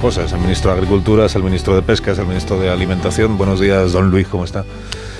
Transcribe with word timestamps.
cosas. 0.00 0.32
El 0.32 0.40
ministro 0.40 0.70
de 0.70 0.78
Agricultura, 0.78 1.26
es 1.26 1.34
el 1.34 1.42
ministro 1.42 1.74
de 1.74 1.82
Pesca, 1.82 2.12
es 2.12 2.18
el 2.18 2.26
ministro 2.26 2.58
de 2.58 2.70
Alimentación. 2.70 3.36
Buenos 3.36 3.60
días, 3.60 3.92
don 3.92 4.10
Luis, 4.10 4.26
¿cómo 4.26 4.44
está? 4.44 4.64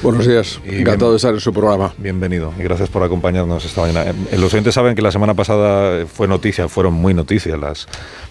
Buenos 0.02 0.26
días, 0.26 0.58
encantado 0.64 1.10
de 1.10 1.18
estar 1.18 1.34
en 1.34 1.40
su 1.40 1.52
programa. 1.52 1.92
Bienvenido 1.98 2.54
y 2.58 2.62
gracias 2.62 2.88
por 2.88 3.02
acompañarnos 3.02 3.62
esta 3.66 3.82
mañana. 3.82 4.04
Eh, 4.10 4.38
los 4.38 4.54
oyentes 4.54 4.74
saben 4.74 4.94
que 4.94 5.02
la 5.02 5.12
semana 5.12 5.34
pasada 5.34 6.06
fue 6.06 6.26
noticia, 6.26 6.68
fueron 6.68 6.94
muy 6.94 7.12
noticias 7.12 7.58
las 7.58 7.86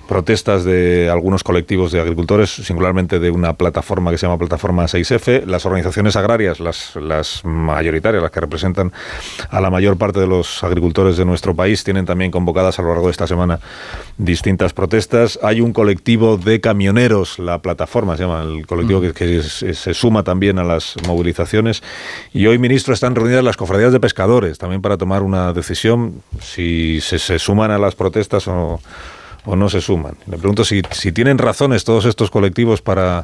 protestas 0.09 0.63
de 0.63 1.07
algunos 1.07 1.43
colectivos 1.43 1.91
de 1.91 2.01
agricultores, 2.01 2.49
singularmente 2.49 3.19
de 3.19 3.29
una 3.29 3.53
plataforma 3.53 4.09
que 4.09 4.17
se 4.17 4.25
llama 4.25 4.39
Plataforma 4.39 4.85
6F. 4.85 5.45
Las 5.45 5.67
organizaciones 5.67 6.15
agrarias, 6.15 6.59
las, 6.59 6.95
las 6.95 7.45
mayoritarias, 7.45 8.23
las 8.23 8.31
que 8.31 8.39
representan 8.39 8.91
a 9.51 9.61
la 9.61 9.69
mayor 9.69 9.97
parte 9.97 10.19
de 10.19 10.25
los 10.25 10.63
agricultores 10.63 11.15
de 11.15 11.25
nuestro 11.25 11.55
país, 11.55 11.83
tienen 11.83 12.07
también 12.07 12.31
convocadas 12.31 12.79
a 12.79 12.81
lo 12.81 12.87
largo 12.89 13.05
de 13.05 13.11
esta 13.11 13.27
semana 13.27 13.59
distintas 14.17 14.73
protestas. 14.73 15.37
Hay 15.43 15.61
un 15.61 15.73
colectivo 15.73 16.37
de 16.37 16.59
camioneros, 16.59 17.37
la 17.37 17.59
plataforma 17.59 18.17
se 18.17 18.23
llama, 18.23 18.41
el 18.41 18.65
colectivo 18.65 19.01
que, 19.01 19.43
se 19.43 19.93
suma 19.93 20.23
también 20.23 20.57
a 20.57 20.63
las 20.63 20.95
movilizaciones. 21.05 21.83
Y 22.33 22.47
hoy, 22.47 22.57
ministro, 22.57 22.95
están 22.95 23.13
reunidas 23.13 23.43
las 23.43 23.57
cofradías 23.57 23.93
de 23.93 23.99
pescadores 23.99 24.57
también 24.57 24.81
para 24.81 24.97
tomar 24.97 25.21
una 25.21 25.53
decisión 25.53 26.23
si 26.41 26.99
se, 26.99 27.19
se 27.19 27.37
suman 27.37 27.69
a 27.69 27.77
las 27.77 27.93
protestas 27.93 28.47
o 28.47 28.81
o 29.45 29.55
no 29.55 29.69
se 29.69 29.81
suman. 29.81 30.15
Le 30.27 30.37
pregunto 30.37 30.65
si, 30.65 30.81
si 30.91 31.11
tienen 31.11 31.37
razones 31.37 31.83
todos 31.83 32.05
estos 32.05 32.29
colectivos 32.31 32.81
para, 32.81 33.21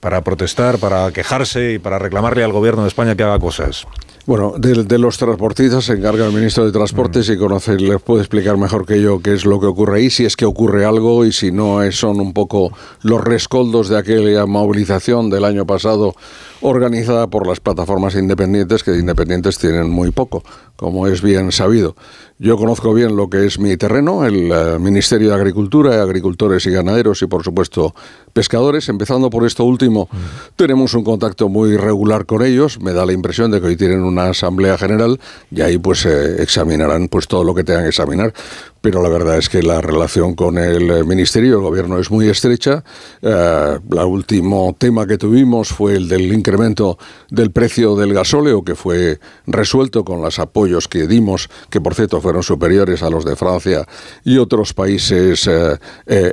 para 0.00 0.22
protestar, 0.22 0.78
para 0.78 1.12
quejarse 1.12 1.74
y 1.74 1.78
para 1.78 1.98
reclamarle 1.98 2.44
al 2.44 2.52
gobierno 2.52 2.82
de 2.82 2.88
España 2.88 3.14
que 3.14 3.22
haga 3.22 3.38
cosas. 3.38 3.86
Bueno, 4.24 4.54
de, 4.56 4.98
los 4.98 5.18
transportistas 5.18 5.86
se 5.86 5.94
encarga 5.94 6.26
el 6.26 6.32
ministro 6.32 6.64
de 6.64 6.70
Transportes 6.70 7.28
mm. 7.28 7.32
y 7.32 7.36
conoce, 7.38 7.76
les 7.76 8.00
puede 8.00 8.20
explicar 8.20 8.56
mejor 8.56 8.86
que 8.86 9.02
yo 9.02 9.20
qué 9.20 9.34
es 9.34 9.44
lo 9.44 9.58
que 9.58 9.66
ocurre 9.66 9.98
ahí, 9.98 10.10
si 10.10 10.24
es 10.24 10.36
que 10.36 10.44
ocurre 10.44 10.84
algo 10.84 11.24
y 11.24 11.32
si 11.32 11.50
no 11.50 11.80
son 11.90 12.20
un 12.20 12.32
poco 12.32 12.72
los 13.02 13.20
rescoldos 13.20 13.88
de 13.88 13.98
aquella 13.98 14.46
movilización 14.46 15.28
del 15.28 15.44
año 15.44 15.66
pasado 15.66 16.14
organizada 16.60 17.26
por 17.26 17.48
las 17.48 17.58
plataformas 17.58 18.14
independientes, 18.14 18.84
que 18.84 18.96
independientes 18.96 19.58
tienen 19.58 19.90
muy 19.90 20.12
poco, 20.12 20.44
como 20.76 21.08
es 21.08 21.20
bien 21.20 21.50
sabido. 21.50 21.96
Yo 22.38 22.56
conozco 22.56 22.92
bien 22.92 23.14
lo 23.16 23.28
que 23.28 23.46
es 23.46 23.58
mi 23.58 23.76
terreno, 23.76 24.24
el 24.24 24.50
eh, 24.50 24.78
Ministerio 24.80 25.28
de 25.28 25.34
Agricultura, 25.34 26.02
Agricultores 26.02 26.66
y 26.66 26.70
Ganaderos 26.70 27.22
y 27.22 27.26
por 27.26 27.44
supuesto 27.44 27.94
pescadores. 28.32 28.88
Empezando 28.88 29.30
por 29.30 29.46
esto 29.46 29.64
último, 29.64 30.08
tenemos 30.56 30.94
un 30.94 31.04
contacto 31.04 31.48
muy 31.48 31.76
regular 31.76 32.26
con 32.26 32.42
ellos. 32.42 32.80
Me 32.80 32.92
da 32.92 33.06
la 33.06 33.12
impresión 33.12 33.50
de 33.50 33.60
que 33.60 33.68
hoy 33.68 33.76
tienen 33.76 34.02
una 34.12 34.28
asamblea 34.28 34.78
general 34.78 35.18
y 35.50 35.60
ahí 35.60 35.78
pues 35.78 36.06
eh, 36.06 36.42
examinarán 36.42 37.08
pues 37.08 37.26
todo 37.26 37.44
lo 37.44 37.54
que 37.54 37.64
tengan 37.64 37.82
que 37.84 37.88
examinar 37.88 38.32
pero 38.82 39.00
la 39.00 39.08
verdad 39.08 39.38
es 39.38 39.48
que 39.48 39.62
la 39.62 39.80
relación 39.80 40.34
con 40.34 40.58
el 40.58 40.90
eh, 40.90 41.04
Ministerio, 41.04 41.54
el 41.54 41.62
Gobierno 41.62 41.98
es 41.98 42.10
muy 42.10 42.28
estrecha. 42.28 42.84
Eh, 43.22 43.78
último 44.04 44.74
tema 44.76 45.06
que 45.06 45.16
tuvimos 45.16 45.68
fue 45.68 45.94
el 45.94 46.08
del 46.08 46.32
incremento 46.32 46.98
del 47.30 47.52
precio 47.52 47.94
del 47.94 48.12
gasóleo, 48.12 48.62
que 48.64 48.74
fue 48.74 49.20
resuelto 49.46 50.04
con 50.04 50.20
los 50.20 50.40
apoyos 50.40 50.88
que 50.88 51.06
dimos, 51.06 51.48
que 51.70 51.80
por 51.80 51.94
cierto 51.94 52.20
fueron 52.20 52.42
superiores 52.42 53.04
a 53.04 53.10
los 53.10 53.24
de 53.24 53.36
Francia 53.36 53.86
y 54.24 54.38
otros 54.38 54.74
países 54.74 55.46
eh, 55.46 55.78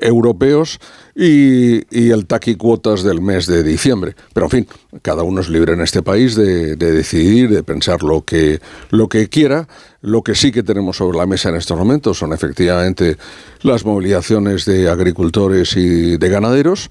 europeos 0.02 0.80
y, 1.22 2.12
el 2.12 2.26
taqui 2.28 2.56
cuotas 2.56 3.04
del 3.04 3.20
mes 3.20 3.46
de 3.46 3.62
diciembre. 3.62 4.16
Pero 4.34 4.46
en 4.46 4.50
fin, 4.50 4.68
cada 5.02 5.24
uno 5.24 5.42
es 5.42 5.50
libre 5.50 5.74
en 5.74 5.82
este 5.82 6.02
país 6.02 6.36
de, 6.36 6.78
decidir, 6.78 7.50
de 7.50 7.62
pensar 7.62 8.04
lo 8.04 8.24
que, 8.24 8.62
lo 8.90 9.10
que 9.10 9.28
quiera. 9.28 9.68
Lo 10.02 10.24
que 10.24 10.34
sí 10.34 10.54
que 10.54 10.64
tenemos 10.64 10.96
sobre 10.96 11.18
la 11.18 11.26
mesa 11.26 11.50
en 11.50 11.56
estos 11.56 11.78
momentos 11.78 12.18
son 12.18 12.32
efectivamente 12.32 13.18
las 13.64 13.84
movilizaciones 13.84 14.64
de 14.64 14.90
agricultores 14.90 15.76
y 15.76 16.18
de 16.18 16.30
ganaderos 16.30 16.88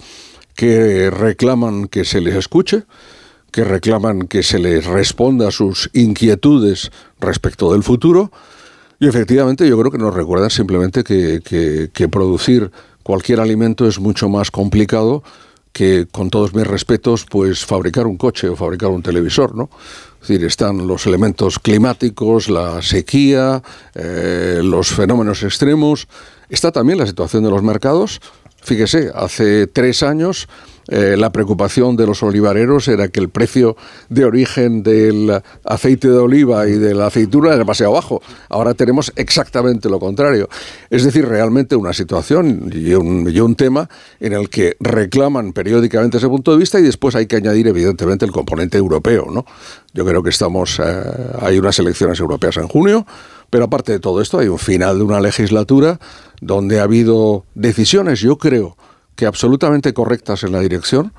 que 0.54 1.08
reclaman 1.08 1.88
que 1.88 2.04
se 2.04 2.20
les 2.20 2.34
escuche, 2.34 2.82
que 3.50 3.64
reclaman 3.64 4.28
que 4.28 4.42
se 4.42 4.58
les 4.58 4.84
responda 4.84 5.48
a 5.48 5.52
sus 5.52 5.88
inquietudes 5.94 6.90
respecto 7.18 7.72
del 7.72 7.82
futuro. 7.82 8.30
Y 9.00 9.08
efectivamente 9.08 9.66
yo 9.66 9.78
creo 9.78 9.90
que 9.90 9.96
nos 9.96 10.12
recuerdan 10.12 10.50
simplemente 10.50 11.02
que 11.02 12.08
producir 12.10 12.70
cualquier 13.08 13.40
alimento 13.40 13.88
es 13.88 13.98
mucho 13.98 14.28
más 14.28 14.50
complicado 14.50 15.22
que, 15.72 16.06
con 16.12 16.28
todos 16.28 16.52
mis 16.52 16.66
respetos, 16.66 17.24
pues 17.24 17.64
fabricar 17.64 18.06
un 18.06 18.18
coche 18.18 18.50
o 18.50 18.54
fabricar 18.54 18.90
un 18.90 19.02
televisor, 19.02 19.56
¿no? 19.56 19.70
Es 20.20 20.28
decir, 20.28 20.44
están 20.44 20.86
los 20.86 21.06
elementos 21.06 21.58
climáticos, 21.58 22.50
la 22.50 22.82
sequía, 22.82 23.62
eh, 23.94 24.60
los 24.62 24.88
fenómenos 24.88 25.42
extremos. 25.42 26.06
Está 26.50 26.70
también 26.70 26.98
la 26.98 27.06
situación 27.06 27.44
de 27.44 27.50
los 27.50 27.62
mercados. 27.62 28.20
Fíjese, 28.60 29.10
hace 29.14 29.66
tres 29.66 30.02
años 30.02 30.46
eh, 30.88 31.16
la 31.18 31.30
preocupación 31.30 31.96
de 31.96 32.06
los 32.06 32.22
olivareros 32.22 32.88
era 32.88 33.08
que 33.08 33.20
el 33.20 33.28
precio 33.28 33.76
de 34.08 34.24
origen 34.24 34.82
del 34.82 35.42
aceite 35.64 36.08
de 36.08 36.16
oliva 36.16 36.66
y 36.66 36.72
de 36.72 36.94
la 36.94 37.06
aceituna 37.08 37.48
era 37.48 37.58
demasiado 37.58 37.92
bajo. 37.92 38.22
Ahora 38.48 38.74
tenemos 38.74 39.12
exactamente 39.16 39.88
lo 39.88 40.00
contrario. 40.00 40.48
Es 40.88 41.04
decir, 41.04 41.28
realmente 41.28 41.76
una 41.76 41.92
situación 41.92 42.70
y 42.72 42.94
un, 42.94 43.28
y 43.30 43.38
un 43.40 43.54
tema 43.54 43.88
en 44.18 44.32
el 44.32 44.48
que 44.48 44.76
reclaman 44.80 45.52
periódicamente 45.52 46.16
ese 46.16 46.28
punto 46.28 46.52
de 46.52 46.58
vista 46.58 46.78
y 46.78 46.82
después 46.82 47.14
hay 47.14 47.26
que 47.26 47.36
añadir 47.36 47.68
evidentemente 47.68 48.24
el 48.24 48.32
componente 48.32 48.78
europeo. 48.78 49.26
¿no? 49.30 49.44
Yo 49.92 50.06
creo 50.06 50.22
que 50.22 50.30
estamos, 50.30 50.80
eh, 50.82 51.02
hay 51.40 51.58
unas 51.58 51.78
elecciones 51.78 52.18
europeas 52.20 52.56
en 52.56 52.68
junio. 52.68 53.06
Pero 53.50 53.64
aparte 53.64 53.92
de 53.92 53.98
todo 53.98 54.20
esto, 54.20 54.38
hay 54.38 54.48
un 54.48 54.58
final 54.58 54.98
de 54.98 55.04
una 55.04 55.20
legislatura 55.20 55.98
donde 56.40 56.80
ha 56.80 56.82
habido 56.82 57.44
decisiones, 57.54 58.20
yo 58.20 58.36
creo, 58.36 58.76
que 59.18 59.26
absolutamente 59.26 59.92
correctas 59.92 60.44
en 60.44 60.52
la 60.52 60.60
dirección, 60.60 61.12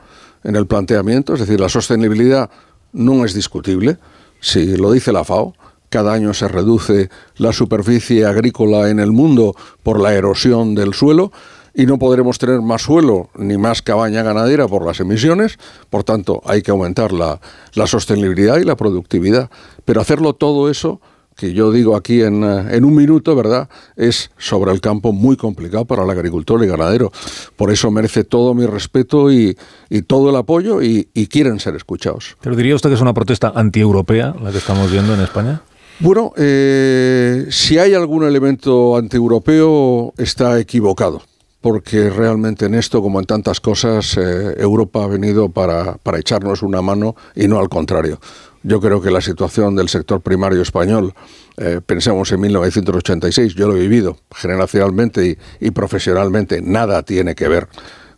en 0.45 0.55
el 0.55 0.67
planteamiento, 0.67 1.33
es 1.33 1.41
decir, 1.41 1.59
la 1.59 1.67
sostenibilidad 1.67 2.49
no 2.93 3.25
es 3.25 3.33
discutible, 3.33 3.97
si 4.39 4.77
lo 4.77 4.93
dice 4.93 5.11
la 5.11 5.25
FAO, 5.25 5.53
cada 5.89 6.13
año 6.13 6.33
se 6.33 6.47
reduce 6.47 7.09
la 7.35 7.51
superficie 7.51 8.25
agrícola 8.25 8.89
en 8.89 9.01
el 9.01 9.11
mundo 9.11 9.53
por 9.83 9.99
la 9.99 10.13
erosión 10.13 10.75
del 10.75 10.93
suelo 10.93 11.33
y 11.73 11.87
no 11.87 11.99
podremos 11.99 12.39
tener 12.39 12.61
más 12.61 12.83
suelo 12.83 13.31
ni 13.35 13.57
más 13.57 13.81
cabaña 13.81 14.23
ganadera 14.23 14.65
por 14.69 14.85
las 14.85 15.01
emisiones, 15.01 15.59
por 15.89 16.05
tanto 16.05 16.41
hay 16.45 16.61
que 16.61 16.71
aumentar 16.71 17.11
la, 17.11 17.41
la 17.73 17.85
sostenibilidad 17.85 18.59
y 18.59 18.63
la 18.63 18.77
productividad. 18.77 19.49
Pero 19.83 19.99
hacerlo 19.99 20.35
todo 20.35 20.69
eso 20.69 21.01
que 21.39 21.53
yo 21.53 21.71
digo 21.71 21.95
aquí 21.95 22.21
en, 22.21 22.43
eh, 22.43 22.75
en, 22.75 22.83
un 22.83 22.93
minuto, 22.93 23.33
¿verdad? 23.33 23.69
Es 23.95 24.29
sobre 24.37 24.71
el 24.71 24.81
campo 24.81 25.13
muy 25.13 25.37
complicado 25.37 25.85
para 25.85 26.03
el 26.03 26.09
agricultor 26.09 26.61
y 26.63 26.67
ganadero. 26.67 27.11
Por 27.55 27.71
eso 27.71 27.89
merece 27.91 28.25
todo 28.25 28.53
mi 28.53 28.65
respeto 28.65 29.31
y, 29.31 29.57
y 29.89 30.01
todo 30.01 30.29
el 30.29 30.35
apoyo 30.35 30.81
y, 30.81 31.05
quieren 31.29 31.59
ser 31.59 31.75
escuchados. 31.75 32.35
¿Pero 32.41 32.55
diría 32.55 32.75
usted 32.75 32.89
que 32.89 32.95
es 32.95 33.01
una 33.01 33.13
protesta 33.13 33.53
antieuropea 33.55 34.33
la 34.41 34.51
que 34.51 34.57
estamos 34.57 34.91
viendo 34.91 35.13
en 35.13 35.21
España? 35.21 35.61
Bueno, 35.99 36.33
eh, 36.37 37.45
si 37.51 37.77
hay 37.77 37.93
algún 37.93 38.23
elemento 38.23 38.97
antieuropeo, 38.97 40.13
está 40.17 40.59
equivocado 40.59 41.21
porque 41.61 42.09
realmente 42.09 42.65
en 42.65 42.73
esto, 42.73 43.01
como 43.01 43.19
en 43.19 43.25
tantas 43.25 43.59
cosas, 43.59 44.17
eh, 44.17 44.55
Europa 44.57 45.03
ha 45.03 45.07
venido 45.07 45.49
para, 45.49 45.97
para, 45.97 46.17
echarnos 46.17 46.63
una 46.63 46.81
mano 46.81 47.15
y 47.35 47.49
no 47.49 47.59
al 47.59 47.67
contrario. 47.67 48.19
Yo 48.63 48.81
creo 48.81 49.01
que 49.01 49.09
la 49.09 49.21
situación 49.21 49.75
del 49.75 49.87
sector 49.87 50.19
primario 50.21 50.61
español, 50.61 51.13
eh, 51.57 51.79
pensemos 51.85 52.31
en 52.31 52.41
1986, 52.41 53.55
yo 53.55 53.67
lo 53.67 53.77
he 53.77 53.79
vivido 53.79 54.17
generacionalmente 54.35 55.37
y, 55.59 55.71
profesionalmente, 55.71 56.61
nada 56.61 57.03
tiene 57.03 57.35
que 57.35 57.47
ver 57.47 57.67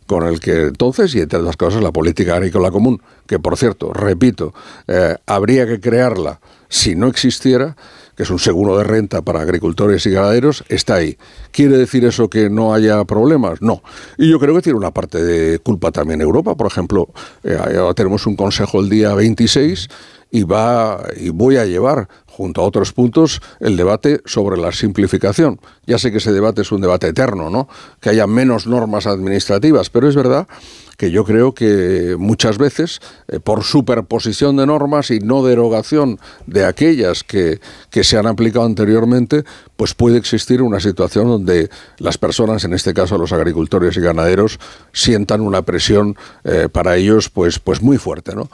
con 0.06 0.26
el 0.26 0.40
que 0.40 0.64
entonces, 0.64 1.14
y 1.14 1.20
entre 1.20 1.38
otras 1.38 1.56
cosas, 1.56 1.80
la 1.80 1.92
política 1.92 2.34
agrícola 2.34 2.72
común, 2.72 3.00
que 3.26 3.38
por 3.38 3.56
cierto, 3.56 3.92
repito, 3.92 4.52
eh, 4.88 5.16
habría 5.26 5.64
que 5.66 5.80
crearla 5.80 6.40
si 6.68 6.96
no 6.96 7.06
existiera, 7.06 7.76
que 8.16 8.24
es 8.24 8.30
un 8.30 8.38
seguro 8.38 8.76
de 8.76 8.84
renta 8.84 9.22
para 9.22 9.40
agricultores 9.40 10.04
y 10.06 10.10
ganaderos, 10.10 10.64
está 10.68 10.96
ahí. 10.96 11.16
¿Quiere 11.50 11.76
decir 11.76 12.04
eso 12.04 12.28
que 12.28 12.50
no 12.50 12.74
haya 12.74 13.04
problemas? 13.04 13.62
No. 13.62 13.82
Y 14.18 14.28
yo 14.28 14.38
creo 14.38 14.54
que 14.54 14.62
tiene 14.62 14.78
una 14.78 14.90
parte 14.90 15.22
de 15.22 15.60
culpa 15.60 15.92
también 15.92 16.20
Europa. 16.20 16.56
Por 16.56 16.66
ejemplo, 16.66 17.08
eh, 17.44 17.58
tenemos 17.94 18.26
un 18.26 18.36
consejo 18.36 18.80
el 18.80 18.88
día 18.88 19.14
26 19.14 19.88
y 20.32 20.44
va 20.44 21.04
y 21.16 21.28
voy 21.28 21.58
a 21.58 21.66
llevar 21.66 22.08
junto 22.26 22.62
a 22.62 22.64
otros 22.64 22.92
puntos 22.92 23.42
el 23.60 23.76
debate 23.76 24.22
sobre 24.24 24.56
la 24.56 24.72
simplificación. 24.72 25.60
Ya 25.86 25.98
sé 25.98 26.10
que 26.10 26.18
ese 26.18 26.32
debate 26.32 26.62
es 26.62 26.72
un 26.72 26.80
debate 26.80 27.08
eterno, 27.08 27.50
¿no? 27.50 27.68
Que 28.00 28.08
haya 28.08 28.26
menos 28.26 28.66
normas 28.66 29.06
administrativas, 29.06 29.90
pero 29.90 30.08
es 30.08 30.16
verdad 30.16 30.48
que 30.96 31.10
yo 31.10 31.24
creo 31.24 31.52
que 31.54 32.16
muchas 32.18 32.58
veces, 32.58 33.00
eh, 33.28 33.40
por 33.40 33.64
superposición 33.64 34.56
de 34.56 34.66
normas 34.66 35.10
y 35.10 35.20
no 35.20 35.44
derogación 35.44 36.18
de 36.46 36.64
aquellas 36.64 37.24
que, 37.24 37.60
que, 37.90 38.04
se 38.04 38.18
han 38.18 38.26
aplicado 38.26 38.64
anteriormente, 38.64 39.44
pues 39.76 39.94
puede 39.94 40.18
existir 40.18 40.62
una 40.62 40.80
situación 40.80 41.26
donde 41.26 41.70
las 41.98 42.18
personas, 42.18 42.64
en 42.64 42.74
este 42.74 42.94
caso 42.94 43.18
los 43.18 43.32
agricultores 43.32 43.96
y 43.96 44.00
ganaderos, 44.00 44.58
sientan 44.92 45.40
una 45.40 45.62
presión 45.62 46.16
eh, 46.44 46.68
para 46.70 46.96
ellos 46.96 47.30
pues, 47.30 47.58
pues 47.58 47.82
muy 47.82 47.98
fuerte. 47.98 48.34
¿no? 48.34 48.48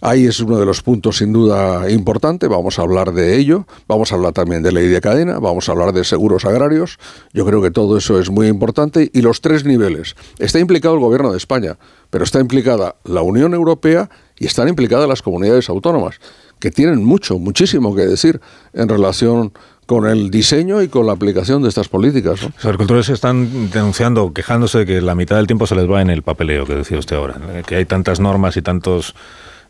Ahí 0.00 0.26
es 0.26 0.40
uno 0.40 0.58
de 0.58 0.66
los 0.66 0.82
puntos 0.82 1.18
sin 1.18 1.32
duda 1.32 1.90
importante. 1.90 2.46
Vamos 2.48 2.78
a 2.78 2.82
hablar 2.82 3.12
de 3.12 3.36
ello, 3.38 3.66
vamos 3.88 4.12
a 4.12 4.16
hablar 4.16 4.34
también 4.34 4.62
de 4.62 4.72
ley 4.72 4.88
de 4.88 5.00
cadena, 5.00 5.38
vamos 5.38 5.68
a 5.68 5.72
hablar 5.72 5.94
de 5.94 6.04
seguros 6.04 6.44
agrarios, 6.44 6.98
yo 7.32 7.46
creo 7.46 7.62
que 7.62 7.70
todo 7.70 7.96
eso 7.96 8.20
es 8.20 8.28
muy 8.28 8.48
importante 8.48 9.10
y 9.12 9.22
los 9.22 9.40
tres 9.40 9.64
niveles. 9.64 10.16
Está 10.38 10.58
implicado 10.58 10.94
el 10.94 11.00
gobierno 11.00 11.30
de 11.32 11.38
España, 11.38 11.78
pero 12.10 12.24
está 12.24 12.40
implicada 12.40 12.96
la 13.04 13.22
Unión 13.22 13.54
Europea 13.54 14.08
y 14.38 14.46
están 14.46 14.68
implicadas 14.68 15.08
las 15.08 15.22
comunidades 15.22 15.68
autónomas, 15.68 16.20
que 16.60 16.70
tienen 16.70 17.04
mucho, 17.04 17.38
muchísimo 17.38 17.94
que 17.94 18.02
decir 18.02 18.40
en 18.72 18.88
relación 18.88 19.52
con 19.86 20.06
el 20.06 20.30
diseño 20.30 20.82
y 20.82 20.88
con 20.88 21.06
la 21.06 21.12
aplicación 21.12 21.62
de 21.62 21.68
estas 21.68 21.88
políticas. 21.88 22.42
Los 22.42 22.64
agricultores 22.64 23.08
están 23.08 23.70
denunciando, 23.70 24.32
quejándose 24.32 24.78
de 24.78 24.86
que 24.86 25.00
la 25.00 25.14
mitad 25.14 25.36
del 25.36 25.46
tiempo 25.46 25.66
se 25.66 25.74
les 25.74 25.90
va 25.90 26.00
en 26.00 26.10
el 26.10 26.22
papeleo, 26.22 26.66
que 26.66 26.74
decía 26.74 26.98
usted 26.98 27.16
ahora, 27.16 27.36
que 27.66 27.76
hay 27.76 27.84
tantas 27.84 28.20
normas 28.20 28.56
y 28.56 28.62
tantos 28.62 29.14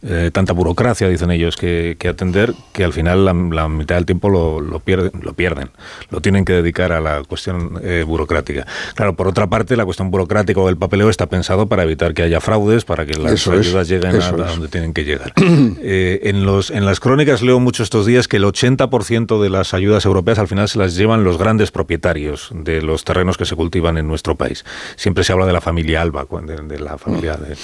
eh, 0.06 0.30
tanta 0.32 0.52
burocracia, 0.52 1.08
dicen 1.08 1.30
ellos, 1.30 1.56
que, 1.56 1.96
atender, 2.08 2.54
que 2.72 2.84
al 2.84 2.92
final 2.92 3.24
la, 3.24 3.68
mitad 3.68 3.96
del 3.96 4.04
tiempo 4.04 4.28
lo, 4.28 4.60
lo, 4.60 4.80
pierden, 4.80 5.12
lo 5.22 5.32
pierden, 5.32 5.70
lo 6.10 6.20
tienen 6.20 6.44
que 6.44 6.52
dedicar 6.52 6.92
a 6.92 7.00
la 7.00 7.22
cuestión 7.24 7.80
eh, 7.82 8.04
burocrática. 8.06 8.66
Claro, 8.94 9.16
por 9.16 9.28
otra 9.28 9.46
parte, 9.46 9.76
la 9.76 9.84
cuestión 9.84 10.10
burocrática 10.10 10.60
o 10.60 10.68
el 10.68 10.76
papeleo 10.76 11.08
está 11.08 11.26
pensado 11.26 11.66
para 11.66 11.84
evitar 11.84 12.12
que 12.12 12.22
haya 12.22 12.40
fraudes, 12.40 12.84
para 12.84 13.06
que 13.06 13.14
las 13.14 13.46
ayudas 13.48 13.88
lleguen 13.88 14.20
a, 14.20 14.30
donde 14.30 14.68
tienen 14.68 14.92
que 14.92 15.04
llegar. 15.04 15.32
Eh, 15.86 16.30
en, 16.30 16.46
los, 16.46 16.70
en 16.70 16.84
las 16.84 16.98
crónicas 16.98 17.42
leo 17.42 17.60
mucho 17.60 17.82
estos 17.82 18.06
días 18.06 18.28
que 18.28 18.38
el 18.38 18.44
80% 18.44 19.40
de 19.40 19.50
las 19.50 19.74
ayudas 19.74 20.04
europeas 20.04 20.38
al 20.38 20.48
final 20.48 20.68
se 20.68 20.78
las 20.78 20.94
llevan 20.94 21.24
los 21.24 21.36
grandes 21.36 21.70
propietarios 21.70 22.50
de 22.52 22.80
los 22.80 23.04
terrenos 23.04 23.36
que 23.36 23.44
se 23.44 23.54
cultivan 23.54 23.98
en 23.98 24.06
nuestro 24.06 24.34
país. 24.34 24.64
Siempre 24.96 25.24
se 25.24 25.32
habla 25.32 25.46
de 25.46 25.52
la 25.52 25.60
familia 25.60 26.02
Alba, 26.02 26.26
de, 26.42 26.56
de 26.56 26.78
la 26.78 26.96
familia 26.98 27.36
de, 27.36 27.56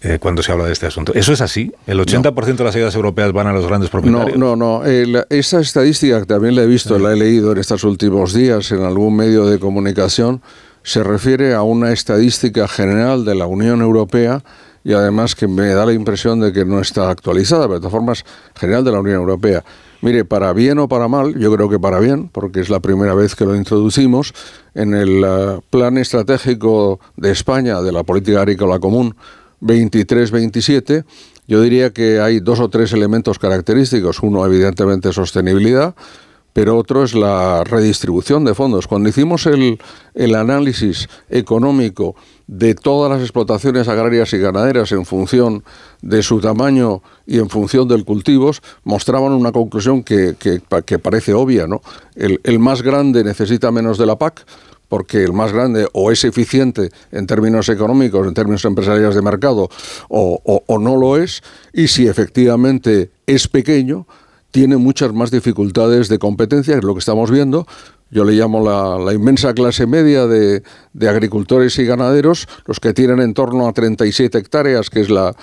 eh, 0.00 0.18
cuando 0.20 0.42
se 0.42 0.52
habla 0.52 0.64
de 0.64 0.72
este 0.72 0.86
asunto. 0.86 1.12
¿Eso 1.14 1.32
es 1.32 1.40
así? 1.40 1.72
¿El 1.86 1.98
80% 1.98 2.56
de 2.56 2.64
las 2.64 2.74
ayudas 2.76 2.94
europeas 2.94 3.32
van 3.32 3.48
a 3.48 3.52
los 3.52 3.66
grandes 3.66 3.90
propietarios? 3.90 4.38
No, 4.38 4.54
no, 4.54 4.80
no. 4.80 4.86
Eh, 4.86 5.24
esa 5.30 5.60
estadística 5.60 6.20
que 6.20 6.26
también 6.26 6.54
la 6.54 6.62
he 6.62 6.66
visto, 6.66 6.98
la 6.98 7.12
he 7.12 7.16
leído 7.16 7.52
en 7.52 7.58
estos 7.58 7.82
últimos 7.84 8.32
días 8.32 8.70
en 8.70 8.82
algún 8.82 9.16
medio 9.16 9.46
de 9.46 9.58
comunicación, 9.58 10.40
se 10.82 11.02
refiere 11.02 11.54
a 11.54 11.62
una 11.62 11.92
estadística 11.92 12.68
general 12.68 13.24
de 13.24 13.34
la 13.34 13.46
Unión 13.46 13.82
Europea 13.82 14.42
y 14.84 14.92
además 14.92 15.34
que 15.34 15.48
me 15.48 15.66
da 15.68 15.84
la 15.84 15.92
impresión 15.92 16.40
de 16.40 16.52
que 16.52 16.64
no 16.64 16.80
está 16.80 17.10
actualizada, 17.10 17.62
pero 17.62 17.74
de 17.74 17.80
todas 17.80 17.92
formas, 17.92 18.24
general 18.54 18.84
de 18.84 18.92
la 18.92 19.00
Unión 19.00 19.16
Europea. 19.16 19.64
Mire, 20.00 20.24
para 20.24 20.52
bien 20.52 20.78
o 20.78 20.88
para 20.88 21.08
mal, 21.08 21.36
yo 21.38 21.52
creo 21.54 21.68
que 21.68 21.80
para 21.80 21.98
bien, 21.98 22.28
porque 22.28 22.60
es 22.60 22.70
la 22.70 22.78
primera 22.78 23.14
vez 23.14 23.34
que 23.34 23.44
lo 23.44 23.56
introducimos, 23.56 24.32
en 24.74 24.94
el 24.94 25.24
eh, 25.26 25.60
plan 25.70 25.98
estratégico 25.98 27.00
de 27.16 27.32
España 27.32 27.82
de 27.82 27.90
la 27.90 28.04
política 28.04 28.40
agrícola 28.40 28.78
común 28.78 29.16
23-27, 29.60 31.04
yo 31.46 31.62
diría 31.62 31.90
que 31.90 32.20
hay 32.20 32.40
dos 32.40 32.60
o 32.60 32.68
tres 32.68 32.92
elementos 32.92 33.38
característicos. 33.38 34.22
Uno, 34.22 34.44
evidentemente, 34.44 35.12
sostenibilidad, 35.12 35.94
pero 36.52 36.76
otro 36.76 37.04
es 37.04 37.14
la 37.14 37.64
redistribución 37.64 38.44
de 38.44 38.54
fondos. 38.54 38.86
Cuando 38.86 39.08
hicimos 39.08 39.46
el, 39.46 39.78
el 40.14 40.34
análisis 40.34 41.08
económico 41.30 42.16
de 42.46 42.74
todas 42.74 43.10
las 43.10 43.20
explotaciones 43.20 43.88
agrarias 43.88 44.32
y 44.32 44.38
ganaderas 44.38 44.92
en 44.92 45.04
función 45.04 45.62
de 46.02 46.22
su 46.22 46.40
tamaño 46.40 47.02
y 47.26 47.38
en 47.38 47.48
función 47.48 47.86
del 47.88 48.04
cultivos, 48.04 48.60
mostraban 48.84 49.32
una 49.32 49.52
conclusión 49.52 50.02
que, 50.02 50.34
que, 50.38 50.60
que 50.84 50.98
parece 50.98 51.32
obvia. 51.32 51.66
¿no? 51.66 51.80
El, 52.16 52.40
el 52.42 52.58
más 52.58 52.82
grande 52.82 53.22
necesita 53.22 53.70
menos 53.70 53.96
de 53.96 54.06
la 54.06 54.18
PAC, 54.18 54.44
porque 54.88 55.22
el 55.22 55.32
más 55.32 55.52
grande 55.52 55.86
o 55.92 56.10
es 56.10 56.24
eficiente 56.24 56.90
en 57.12 57.26
términos 57.26 57.68
económicos, 57.68 58.26
en 58.26 58.34
términos 58.34 58.64
empresariales 58.64 59.14
de 59.14 59.22
mercado, 59.22 59.68
o, 60.08 60.78
no 60.80 60.96
lo 60.96 61.16
es, 61.16 61.42
y 61.72 61.88
si 61.88 62.06
efectivamente 62.06 63.10
es 63.26 63.48
pequeño, 63.48 64.06
tiene 64.50 64.76
muchas 64.76 65.12
más 65.12 65.30
dificultades 65.30 66.08
de 66.08 66.18
competencia, 66.18 66.74
que 66.74 66.78
es 66.78 66.84
lo 66.84 66.94
que 66.94 67.00
estamos 67.00 67.30
viendo, 67.30 67.66
yo 68.10 68.24
le 68.24 68.32
llamo 68.32 68.60
la, 68.62 69.12
inmensa 69.12 69.52
clase 69.54 69.86
media 69.86 70.26
de, 70.26 70.62
agricultores 71.08 71.78
y 71.78 71.84
ganaderos, 71.84 72.48
los 72.66 72.80
que 72.80 72.94
tienen 72.94 73.20
en 73.20 73.34
torno 73.34 73.68
a 73.68 73.72
37 73.72 74.38
hectáreas, 74.38 74.90
que 74.90 75.00
es 75.00 75.10
la, 75.10 75.34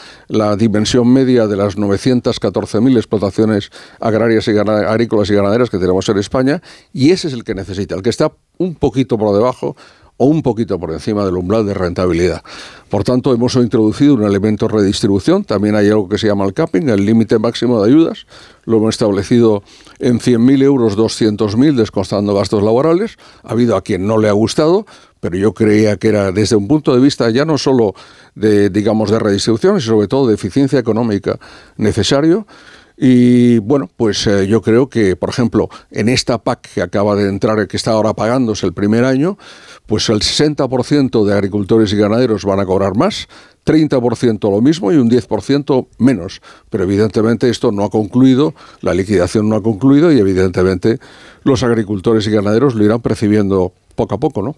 dimensión 0.58 1.12
media 1.12 1.48
de 1.48 1.56
las 1.56 1.78
914.000 1.78 2.98
explotaciones 2.98 3.70
agrarias 4.00 4.48
y 4.48 4.58
agrícolas 4.58 5.30
y 5.30 5.36
ganaderas 5.36 5.70
que 5.70 5.78
tenemos 5.78 6.08
en 6.10 6.18
España, 6.18 6.62
y 6.92 7.12
ese 7.12 7.28
es 7.28 7.34
el 7.34 7.44
que 7.44 7.56
necesita, 7.56 7.96
el 7.96 8.02
que 8.02 8.10
está 8.10 8.32
un 8.58 8.76
poquito 8.76 9.18
por 9.18 9.36
debajo 9.36 9.76
o 10.18 10.26
un 10.26 10.42
poquito 10.42 10.80
por 10.80 10.92
encima 10.92 11.26
del 11.26 11.36
umbral 11.36 11.66
de 11.66 11.74
rentabilidad. 11.74 12.42
Por 12.90 13.04
tanto, 13.04 13.34
hemos 13.34 13.56
introducido 13.56 14.14
un 14.14 14.24
elemento 14.24 14.68
de 14.68 14.74
redistribución. 14.76 15.44
También 15.44 15.76
hay 15.76 15.90
algo 15.90 16.08
que 16.08 16.18
se 16.18 16.28
llama 16.28 16.46
el 16.46 16.54
capping, 16.54 16.88
el 16.88 17.06
límite 17.06 17.40
máximo 17.40 17.84
de 17.84 17.92
ayudas. 17.92 18.26
Lo 18.64 18.78
hemos 18.78 18.96
establecido 18.96 19.64
en 20.00 20.20
100.000 20.20 20.64
euros, 20.64 20.98
200.000, 20.98 21.76
descontando 21.76 22.34
gastos 22.34 22.64
laborales. 22.64 23.18
Ha 23.44 23.52
habido 23.52 23.76
a 23.76 23.82
quien 23.82 24.08
no 24.08 24.18
le 24.18 24.30
ha 24.30 24.34
gustado, 24.34 24.86
pero 25.20 25.36
yo 25.36 25.54
creía 25.54 25.98
que 25.98 26.10
era 26.10 26.32
desde 26.32 26.56
un 26.56 26.68
punto 26.68 26.94
de 26.94 27.02
vista 27.02 27.30
ya 27.32 27.44
no 27.44 27.58
solo 27.58 27.94
de, 28.36 28.70
digamos, 28.70 29.12
de 29.12 29.20
redistribución, 29.20 29.82
sino 29.82 29.96
sobre 29.96 30.08
todo 30.08 30.28
de 30.28 30.36
eficiencia 30.36 30.80
económica 30.80 31.40
necesario. 31.78 32.48
Y 32.98 33.60
bueno, 33.60 33.90
pues 33.98 34.26
eh, 34.28 34.48
yo 34.48 34.62
creo 34.62 34.88
que, 34.88 35.16
por 35.16 35.30
ejemplo, 35.30 35.70
en 35.92 36.08
esta 36.08 36.38
PAC 36.38 36.74
que 36.74 36.82
acaba 36.82 37.16
de 37.16 37.28
entrar, 37.28 37.68
que 37.68 37.76
está 37.76 37.92
ahora 37.92 38.14
pagándose 38.14 38.66
el 38.66 38.74
primer 38.74 39.04
año, 39.04 39.38
pues 39.86 40.10
el 40.10 40.22
60% 40.22 41.26
de 41.26 41.34
agricultores 41.34 41.92
y 41.92 41.98
ganaderos 41.98 42.46
van 42.46 42.60
a 42.60 42.66
cobrar 42.66 42.96
más, 42.96 43.28
30% 43.66 44.50
lo 44.50 44.62
mismo 44.62 44.92
y 44.94 44.96
un 44.96 45.10
10% 45.10 45.88
menos. 45.98 46.42
Pero 46.70 46.86
evidentemente 46.86 47.50
esto 47.50 47.72
no 47.72 47.84
ha 47.84 47.90
concluido, 47.90 48.54
la 48.82 48.94
liquidación 48.94 49.50
no 49.50 49.56
ha 49.56 49.64
concluido 49.64 50.12
y 50.12 50.20
evidentemente 50.20 51.00
los 51.44 51.64
agricultores 51.64 52.26
y 52.28 52.32
ganaderos 52.32 52.76
lo 52.76 52.86
irán 52.86 53.02
percibiendo 53.02 53.74
poco 53.96 54.16
a 54.16 54.20
poco, 54.20 54.42
¿no? 54.42 54.56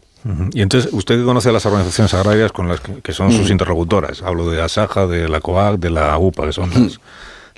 Y 0.52 0.62
entonces, 0.62 0.92
usted 0.92 1.18
que 1.20 1.24
conoce 1.24 1.50
a 1.50 1.52
las 1.54 1.66
organizaciones 1.66 2.14
agrarias 2.14 2.52
con 2.52 2.68
las 2.68 2.82
que, 2.82 3.14
son 3.14 3.32
sus 3.32 3.50
interlocutores, 3.50 4.22
hablo 4.22 4.50
de 4.50 4.62
ASAJA, 4.62 5.08
de 5.08 5.30
la 5.30 5.40
COAC, 5.40 5.80
de 5.80 5.90
la 5.90 6.18
UPA, 6.18 6.48
que 6.48 6.54
son 6.54 6.70
las 6.72 7.00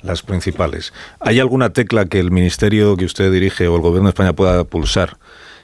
las 0.02 0.22
principales. 0.22 0.92
¿Hay 1.20 1.40
alguna 1.40 1.72
tecla 1.72 2.06
que 2.06 2.20
el 2.20 2.30
ministerio 2.30 2.96
que 2.96 3.04
usted 3.04 3.32
dirige 3.32 3.68
o 3.68 3.76
el 3.76 3.82
gobierno 3.82 4.08
de 4.08 4.10
España 4.10 4.32
pueda 4.32 4.64
pulsar 4.64 5.18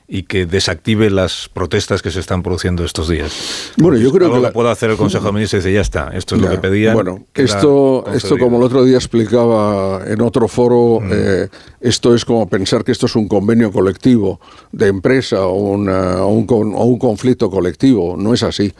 y 0.08 0.22
que 0.22 0.46
desactive 0.46 1.10
las 1.10 1.50
protestas 1.52 2.00
que 2.00 2.12
se 2.12 2.20
están 2.20 2.42
produciendo 2.42 2.84
estos 2.84 3.08
días. 3.08 3.72
Bueno, 3.76 3.98
yo 3.98 4.12
creo 4.12 4.32
que 4.32 4.38
lo 4.38 4.52
puede 4.52 4.70
hacer 4.70 4.90
el 4.90 4.96
Consejo 4.96 5.26
de 5.26 5.32
Ministros 5.32 5.64
y 5.64 5.66
dice, 5.66 5.74
ya 5.74 5.80
está, 5.80 6.10
esto 6.14 6.36
es 6.36 6.42
lo 6.42 6.48
que 6.48 6.58
pedían. 6.58 6.94
Bueno, 6.94 7.26
esto, 7.34 8.04
esto 8.14 8.38
como 8.38 8.58
el 8.58 8.62
otro 8.62 8.84
día 8.84 8.96
explicaba 8.96 10.02
en 10.06 10.20
otro 10.20 10.46
foro, 10.46 11.00
mm. 11.00 11.10
eh, 11.10 11.48
esto 11.80 12.14
es 12.14 12.24
como 12.24 12.48
pensar 12.48 12.84
que 12.84 12.92
esto 12.92 13.06
es 13.06 13.16
un 13.16 13.26
convenio 13.26 13.72
colectivo 13.72 14.40
de 14.70 14.86
empresa 14.86 15.44
o, 15.44 15.54
un, 15.54 15.88
un, 15.88 16.98
conflicto 16.98 17.50
colectivo. 17.50 18.16
No 18.16 18.32
es 18.32 18.44
así. 18.44 18.72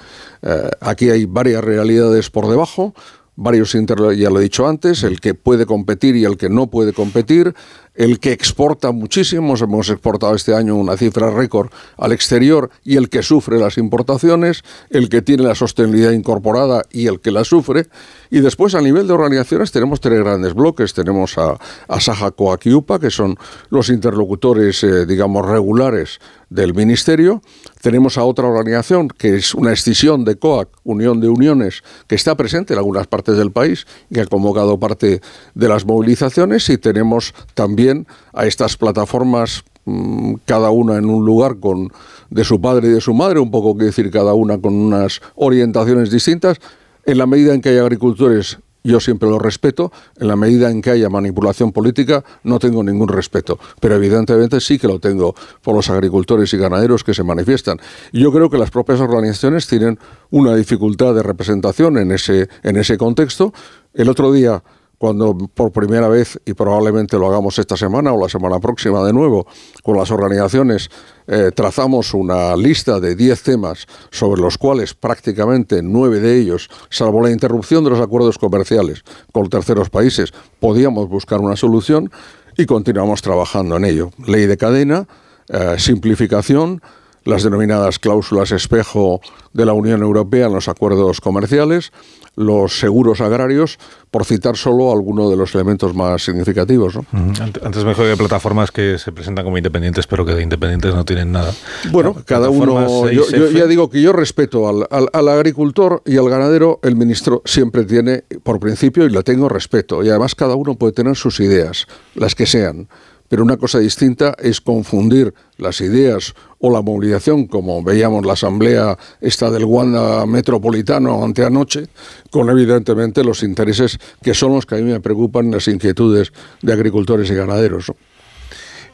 Eh, 0.42 0.70
aquí 0.80 1.10
hay 1.10 1.26
varias 1.26 1.64
realidades 1.64 2.30
por 2.30 2.48
debajo 2.48 2.94
varios 3.36 3.74
ya 4.18 4.30
lo 4.30 4.40
he 4.40 4.42
dicho 4.42 4.66
antes, 4.66 5.02
el 5.02 5.20
que 5.20 5.34
puede 5.34 5.66
competir 5.66 6.16
y 6.16 6.24
el 6.24 6.36
que 6.36 6.48
no 6.48 6.68
puede 6.68 6.92
competir, 6.92 7.54
el 7.96 8.20
que 8.20 8.32
exporta 8.32 8.92
muchísimo, 8.92 9.56
hemos 9.56 9.90
exportado 9.90 10.34
este 10.34 10.54
año 10.54 10.76
una 10.76 10.96
cifra 10.96 11.30
récord 11.30 11.70
al 11.96 12.12
exterior 12.12 12.70
y 12.84 12.96
el 12.96 13.08
que 13.08 13.22
sufre 13.22 13.58
las 13.58 13.78
importaciones, 13.78 14.62
el 14.90 15.08
que 15.08 15.22
tiene 15.22 15.42
la 15.42 15.54
sostenibilidad 15.54 16.12
incorporada 16.12 16.82
y 16.90 17.06
el 17.06 17.20
que 17.20 17.30
la 17.30 17.44
sufre. 17.44 17.86
Y 18.30 18.40
después 18.40 18.74
a 18.74 18.80
nivel 18.80 19.06
de 19.06 19.14
organizaciones 19.14 19.72
tenemos 19.72 20.00
tres 20.00 20.20
grandes 20.20 20.54
bloques. 20.54 20.92
Tenemos 20.94 21.38
a, 21.38 21.58
a 21.88 22.00
Saja 22.00 22.30
Coac 22.32 22.66
y 22.66 22.74
UPA, 22.74 22.98
que 22.98 23.10
son 23.10 23.36
los 23.70 23.88
interlocutores, 23.88 24.82
eh, 24.84 25.06
digamos, 25.06 25.46
regulares 25.46 26.20
del 26.50 26.74
Ministerio. 26.74 27.42
Tenemos 27.80 28.18
a 28.18 28.24
otra 28.24 28.46
organización 28.46 29.08
que 29.08 29.36
es 29.36 29.54
una 29.54 29.72
escisión 29.72 30.24
de 30.24 30.36
COAC, 30.36 30.68
Unión 30.84 31.20
de 31.20 31.28
Uniones, 31.28 31.82
que 32.06 32.14
está 32.14 32.36
presente 32.36 32.72
en 32.74 32.78
algunas 32.78 33.06
partes 33.06 33.36
del 33.36 33.52
país 33.52 33.86
que 34.12 34.20
ha 34.20 34.26
convocado 34.26 34.78
parte 34.78 35.20
de 35.54 35.68
las 35.68 35.84
movilizaciones. 35.84 36.68
Y 36.68 36.78
tenemos 36.78 37.34
también 37.54 37.85
a 38.32 38.46
estas 38.46 38.76
plataformas, 38.76 39.64
mm, 39.84 40.34
cada 40.44 40.70
una 40.70 40.96
en 40.96 41.06
un 41.06 41.24
lugar 41.24 41.58
con 41.58 41.92
de 42.30 42.44
su 42.44 42.60
padre 42.60 42.88
y 42.88 42.90
de 42.90 43.00
su 43.00 43.14
madre, 43.14 43.38
un 43.38 43.50
poco 43.50 43.76
que 43.76 43.84
decir 43.84 44.10
cada 44.10 44.34
una 44.34 44.58
con 44.58 44.74
unas 44.74 45.20
orientaciones 45.34 46.10
distintas. 46.10 46.58
En 47.04 47.18
la 47.18 47.26
medida 47.26 47.54
en 47.54 47.60
que 47.60 47.68
hay 47.68 47.78
agricultores 47.78 48.58
yo 48.86 49.00
siempre 49.00 49.28
lo 49.28 49.38
respeto. 49.38 49.92
En 50.16 50.28
la 50.28 50.36
medida 50.36 50.70
en 50.70 50.80
que 50.80 50.90
haya 50.90 51.10
manipulación 51.10 51.72
política, 51.72 52.24
no 52.44 52.58
tengo 52.58 52.82
ningún 52.82 53.08
respeto. 53.08 53.58
Pero 53.80 53.96
evidentemente 53.96 54.60
sí 54.60 54.78
que 54.78 54.86
lo 54.86 55.00
tengo 55.00 55.34
por 55.62 55.74
los 55.74 55.90
agricultores 55.90 56.52
y 56.54 56.56
ganaderos 56.56 57.02
que 57.02 57.12
se 57.12 57.24
manifiestan. 57.24 57.78
Yo 58.12 58.32
creo 58.32 58.48
que 58.48 58.58
las 58.58 58.70
propias 58.70 59.00
organizaciones 59.00 59.66
tienen 59.66 59.98
una 60.30 60.54
dificultad 60.54 61.14
de 61.14 61.22
representación 61.22 61.98
en 61.98 62.12
ese, 62.12 62.48
en 62.62 62.76
ese 62.76 62.96
contexto. 62.96 63.52
El 63.92 64.08
otro 64.08 64.32
día 64.32 64.62
cuando 64.98 65.36
por 65.36 65.72
primera 65.72 66.08
vez, 66.08 66.38
y 66.46 66.54
probablemente 66.54 67.18
lo 67.18 67.26
hagamos 67.28 67.58
esta 67.58 67.76
semana 67.76 68.12
o 68.12 68.20
la 68.20 68.28
semana 68.28 68.58
próxima 68.58 69.04
de 69.04 69.12
nuevo, 69.12 69.46
con 69.82 69.96
las 69.96 70.10
organizaciones, 70.10 70.88
eh, 71.26 71.50
trazamos 71.54 72.14
una 72.14 72.56
lista 72.56 73.00
de 73.00 73.14
10 73.14 73.42
temas 73.42 73.86
sobre 74.10 74.40
los 74.40 74.58
cuales 74.58 74.94
prácticamente 74.94 75.82
nueve 75.82 76.20
de 76.20 76.38
ellos, 76.38 76.68
salvo 76.88 77.22
la 77.22 77.30
interrupción 77.30 77.84
de 77.84 77.90
los 77.90 78.00
acuerdos 78.00 78.38
comerciales 78.38 79.02
con 79.32 79.48
terceros 79.48 79.90
países, 79.90 80.32
podíamos 80.60 81.08
buscar 81.08 81.40
una 81.40 81.56
solución. 81.56 82.10
y 82.58 82.64
continuamos 82.64 83.20
trabajando 83.20 83.76
en 83.76 83.84
ello. 83.84 84.10
Ley 84.26 84.46
de 84.46 84.56
cadena, 84.56 85.06
eh, 85.48 85.76
simplificación, 85.78 86.80
las 87.26 87.42
denominadas 87.42 87.98
cláusulas 87.98 88.52
espejo 88.52 89.20
de 89.52 89.66
la 89.66 89.72
Unión 89.72 90.00
Europea 90.00 90.46
en 90.46 90.54
los 90.54 90.68
acuerdos 90.68 91.20
comerciales, 91.20 91.92
los 92.36 92.78
seguros 92.78 93.20
agrarios, 93.20 93.78
por 94.10 94.24
citar 94.24 94.56
solo 94.56 94.92
algunos 94.92 95.30
de 95.30 95.36
los 95.36 95.54
elementos 95.54 95.94
más 95.94 96.22
significativos. 96.22 96.98
Antes 97.12 97.84
me 97.84 97.90
dijo 97.90 98.02
que 98.02 98.10
hay 98.10 98.16
plataformas 98.16 98.70
que 98.70 98.98
se 98.98 99.10
presentan 99.10 99.44
como 99.44 99.58
independientes, 99.58 100.06
pero 100.06 100.24
que 100.24 100.34
de 100.34 100.42
independientes 100.42 100.94
no 100.94 101.04
tienen 101.04 101.32
nada. 101.32 101.52
Bueno, 101.90 102.16
cada 102.24 102.48
uno. 102.48 103.10
Yo, 103.10 103.50
ya 103.50 103.66
digo 103.66 103.90
que 103.90 104.00
yo 104.00 104.12
respeto 104.12 104.68
al, 104.68 104.86
al, 105.12 105.28
agricultor 105.28 106.02
y 106.06 106.18
al 106.18 106.28
ganadero, 106.28 106.78
el 106.82 106.94
ministro 106.94 107.42
siempre 107.44 107.84
tiene, 107.84 108.24
por 108.42 108.60
principio, 108.60 109.04
y 109.04 109.10
lo 109.10 109.24
tengo 109.24 109.48
respeto. 109.48 110.04
Y 110.04 110.10
además, 110.10 110.34
cada 110.34 110.54
uno 110.54 110.76
puede 110.76 110.92
tener 110.92 111.16
sus 111.16 111.40
ideas, 111.40 111.86
las 112.14 112.34
que 112.34 112.46
sean 112.46 112.88
pero 113.28 113.42
una 113.42 113.56
cosa 113.56 113.78
distinta 113.78 114.34
es 114.38 114.60
confundir 114.60 115.32
las 115.58 115.80
ideas 115.80 116.34
o 116.58 116.70
la 116.70 116.82
movilización, 116.82 117.46
como 117.46 117.82
veíamos 117.82 118.24
la 118.24 118.34
asamblea 118.34 118.98
esta 119.20 119.50
del 119.50 119.64
Wanda 119.64 120.26
Metropolitano 120.26 121.24
anteanoche, 121.24 121.86
con 122.30 122.48
evidentemente 122.50 123.24
los 123.24 123.42
intereses 123.42 123.98
que 124.22 124.34
son 124.34 124.54
los 124.54 124.66
que 124.66 124.76
a 124.76 124.78
mí 124.78 124.84
me 124.84 125.00
preocupan, 125.00 125.50
las 125.50 125.68
inquietudes 125.68 126.32
de 126.62 126.72
agricultores 126.72 127.30
y 127.30 127.34
ganaderos. 127.34 127.92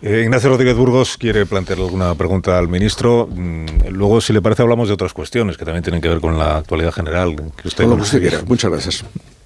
Eh, 0.02 0.22
Ignacio 0.24 0.50
Rodríguez 0.50 0.76
Burgos 0.76 1.16
quiere 1.16 1.46
plantear 1.46 1.78
alguna 1.78 2.16
pregunta 2.16 2.58
al 2.58 2.66
ministro. 2.66 3.28
Mm, 3.30 3.88
luego, 3.90 4.20
si 4.20 4.32
le 4.32 4.42
parece, 4.42 4.62
hablamos 4.62 4.88
de 4.88 4.94
otras 4.94 5.12
cuestiones 5.12 5.56
que 5.56 5.64
también 5.64 5.84
tienen 5.84 6.00
que 6.02 6.08
ver 6.08 6.20
con 6.20 6.36
la 6.36 6.56
actualidad 6.56 6.92
general. 6.92 7.36
Que 7.56 7.68
usted, 7.68 7.84
lo 7.84 7.94
que 7.94 8.02
usted 8.02 8.20
quiera. 8.20 8.40
Muchas 8.44 8.72
gracias. 8.72 9.04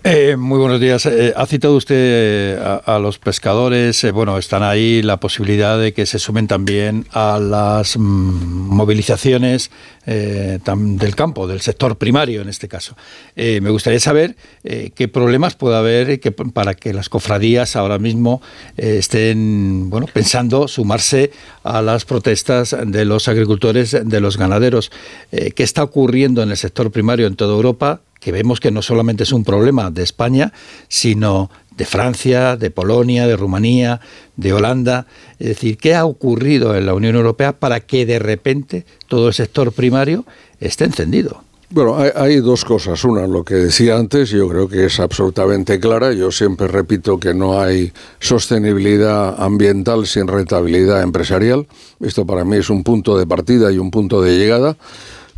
Eh, 0.08 0.36
muy 0.36 0.60
buenos 0.60 0.80
días. 0.80 1.04
Eh, 1.06 1.34
ha 1.36 1.46
citado 1.46 1.74
usted 1.74 1.96
eh, 1.98 2.80
a, 2.86 2.98
los 3.00 3.18
pescadores. 3.18 4.06
bueno, 4.12 4.38
están 4.38 4.62
ahí 4.62 5.02
la 5.02 5.18
posibilidad 5.18 5.80
de 5.80 5.92
que 5.92 6.06
se 6.06 6.20
sumen 6.20 6.46
también 6.46 7.06
a 7.10 7.40
las 7.40 7.98
mm, 7.98 8.00
movilizaciones 8.00 9.72
del 10.06 11.16
campo, 11.16 11.48
del 11.48 11.60
sector 11.60 11.98
primario 11.98 12.40
en 12.40 12.48
este 12.48 12.68
caso. 12.68 12.94
me 13.34 13.70
gustaría 13.70 13.98
saber 13.98 14.36
qué 14.62 15.08
problemas 15.08 15.56
puede 15.56 15.76
haber 15.76 16.20
que, 16.20 16.30
para 16.30 16.74
que 16.74 16.94
las 16.94 17.08
cofradías 17.08 17.74
ahora 17.74 17.98
mismo 17.98 18.40
estén 18.76 19.90
bueno, 19.90 20.06
pensando 20.06 20.68
sumarse 20.68 21.32
a 21.64 21.82
las 21.82 22.04
protestas 22.04 22.76
de 22.86 23.04
los 23.04 23.26
agricultores, 23.26 23.96
de 24.00 24.20
los 24.20 24.36
ganaderos. 24.36 24.92
¿Qué 25.32 25.64
está 25.64 25.82
ocurriendo 25.82 26.40
en 26.40 26.50
el 26.50 26.56
sector 26.56 26.92
primario 26.92 27.26
en 27.26 27.34
toda 27.34 27.56
Europa? 27.56 28.02
Que 28.20 28.32
vemos 28.32 28.60
que 28.60 28.70
no 28.70 28.82
solamente 28.82 29.22
es 29.22 29.32
un 29.32 29.44
problema 29.44 29.90
de 29.90 30.02
España, 30.02 30.52
sino 30.88 31.50
de 31.76 31.84
Francia, 31.84 32.56
de 32.56 32.70
Polonia, 32.70 33.26
de 33.26 33.36
Rumanía, 33.36 34.00
de 34.36 34.52
Holanda. 34.52 35.06
Es 35.38 35.48
decir, 35.48 35.76
¿qué 35.76 35.94
ha 35.94 36.04
ocurrido 36.04 36.74
en 36.74 36.86
la 36.86 36.94
Unión 36.94 37.16
Europea 37.16 37.52
para 37.52 37.80
que 37.80 38.06
de 38.06 38.18
repente 38.18 38.86
todo 39.08 39.28
el 39.28 39.34
sector 39.34 39.72
primario 39.72 40.24
esté 40.60 40.84
encendido? 40.84 41.42
Bueno, 41.68 41.96
hay, 41.98 42.36
dos 42.36 42.64
cosas. 42.64 43.02
Una, 43.04 43.26
lo 43.26 43.42
que 43.42 43.56
decía 43.56 43.96
antes, 43.96 44.30
yo 44.30 44.48
creo 44.48 44.68
que 44.68 44.86
es 44.86 45.00
absolutamente 45.00 45.80
clara. 45.80 46.12
Yo 46.12 46.30
siempre 46.30 46.68
repito 46.68 47.18
que 47.18 47.34
no 47.34 47.60
hay 47.60 47.92
sostenibilidad 48.20 49.42
ambiental 49.42 50.06
sin 50.06 50.28
rentabilidad 50.28 51.02
empresarial. 51.02 51.66
Esto 51.98 52.24
para 52.24 52.44
mí 52.44 52.56
es 52.58 52.70
un 52.70 52.84
punto 52.84 53.18
de 53.18 53.26
partida 53.26 53.72
y 53.72 53.78
un 53.78 53.90
punto 53.90 54.22
de 54.22 54.38
llegada 54.38 54.76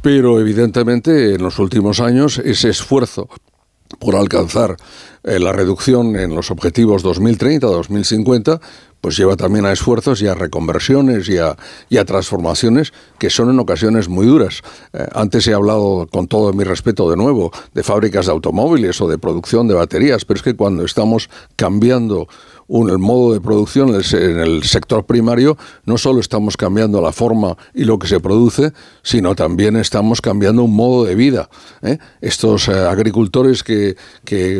pero 0.08 0.40
evidentemente 0.40 1.34
en 1.34 1.42
los 1.42 1.58
últimos 1.58 2.00
años 2.00 2.38
ese 2.38 2.70
esfuerzo 2.70 3.28
por 3.98 4.16
alcanzar 4.16 4.74
eh, 5.22 5.38
la 5.38 5.52
reducción 5.52 6.16
en 6.16 6.34
los 6.34 6.50
objetivos 6.50 7.04
2030-2050, 7.04 8.58
pues 9.00 9.16
lleva 9.16 9.36
también 9.36 9.66
a 9.66 9.72
esfuerzos 9.72 10.20
y 10.22 10.26
a 10.26 10.34
reconversiones 10.34 11.28
y 11.28 11.38
a, 11.38 12.04
transformaciones 12.04 12.92
que 13.18 13.30
son 13.30 13.50
en 13.50 13.58
ocasiones 13.58 14.08
muy 14.08 14.26
duras. 14.26 14.62
Eh, 14.92 15.06
antes 15.14 15.46
he 15.46 15.54
hablado, 15.54 16.08
con 16.10 16.26
todo 16.26 16.52
mi 16.52 16.64
respeto 16.64 17.10
de 17.10 17.16
nuevo, 17.16 17.52
de 17.74 17.82
fábricas 17.82 18.26
de 18.26 18.32
automóviles 18.32 19.00
o 19.00 19.08
de 19.08 19.18
producción 19.18 19.68
de 19.68 19.74
baterías, 19.74 20.24
pero 20.24 20.38
es 20.38 20.42
que 20.42 20.54
cuando 20.54 20.84
estamos 20.84 21.28
cambiando 21.56 22.28
el 22.68 22.98
modo 22.98 23.32
de 23.32 23.40
producción 23.40 23.94
en 23.94 24.38
el 24.38 24.62
sector 24.62 25.06
primario, 25.06 25.56
no 25.86 25.96
solo 25.96 26.20
estamos 26.20 26.56
cambiando 26.56 27.00
la 27.00 27.12
forma 27.12 27.56
y 27.74 27.84
lo 27.84 27.98
que 27.98 28.06
se 28.06 28.20
produce, 28.20 28.72
sino 29.02 29.34
también 29.34 29.76
estamos 29.76 30.20
cambiando 30.20 30.64
un 30.64 30.76
modo 30.76 31.04
de 31.04 31.14
vida. 31.14 31.48
¿eh? 31.82 31.98
Estos 32.20 32.68
eh, 32.68 32.72
agricultores 32.72 33.62
que, 33.62 33.96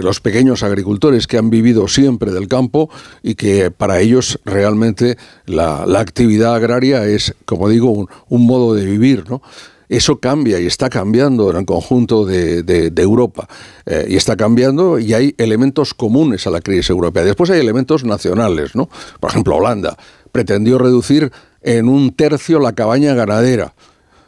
los 0.03 0.21
pequeños 0.21 0.63
agricultores 0.63 1.27
que 1.27 1.37
han 1.37 1.51
vivido 1.51 1.87
siempre 1.87 2.33
del 2.33 2.49
campo 2.49 2.89
y 3.23 3.35
que 3.35 3.71
para 3.71 4.01
ellos 4.01 4.28
realmente 4.45 5.17
la, 5.47 5.85
actividad 5.99 6.55
agraria 6.55 7.07
es, 7.07 7.35
como 7.45 7.69
digo, 7.69 7.91
un, 7.91 8.09
un 8.29 8.47
modo 8.47 8.75
de 8.75 8.85
vivir, 8.85 9.29
¿no? 9.29 9.43
Eso 9.89 10.19
cambia 10.19 10.61
y 10.61 10.67
está 10.67 10.91
cambiando 10.91 11.51
en 11.51 11.57
el 11.57 11.65
conjunto 11.65 12.27
de, 12.27 12.93
Europa. 12.97 13.49
Eh, 13.87 14.07
y 14.11 14.17
está 14.17 14.37
cambiando 14.37 14.99
y 14.99 15.15
hay 15.15 15.35
elementos 15.39 15.95
comunes 15.95 16.47
a 16.47 16.51
la 16.51 16.61
crisis 16.61 16.91
europea. 16.91 17.25
Después 17.25 17.51
hay 17.51 17.61
elementos 17.61 18.05
nacionales, 18.05 18.75
¿no? 18.75 18.89
Por 19.19 19.31
ejemplo, 19.31 19.57
Holanda 19.57 19.97
pretendió 20.31 20.79
reducir 20.79 21.33
en 21.63 21.89
un 21.89 22.15
tercio 22.15 22.61
la 22.61 22.73
cabaña 22.73 23.15
ganadera. 23.15 23.75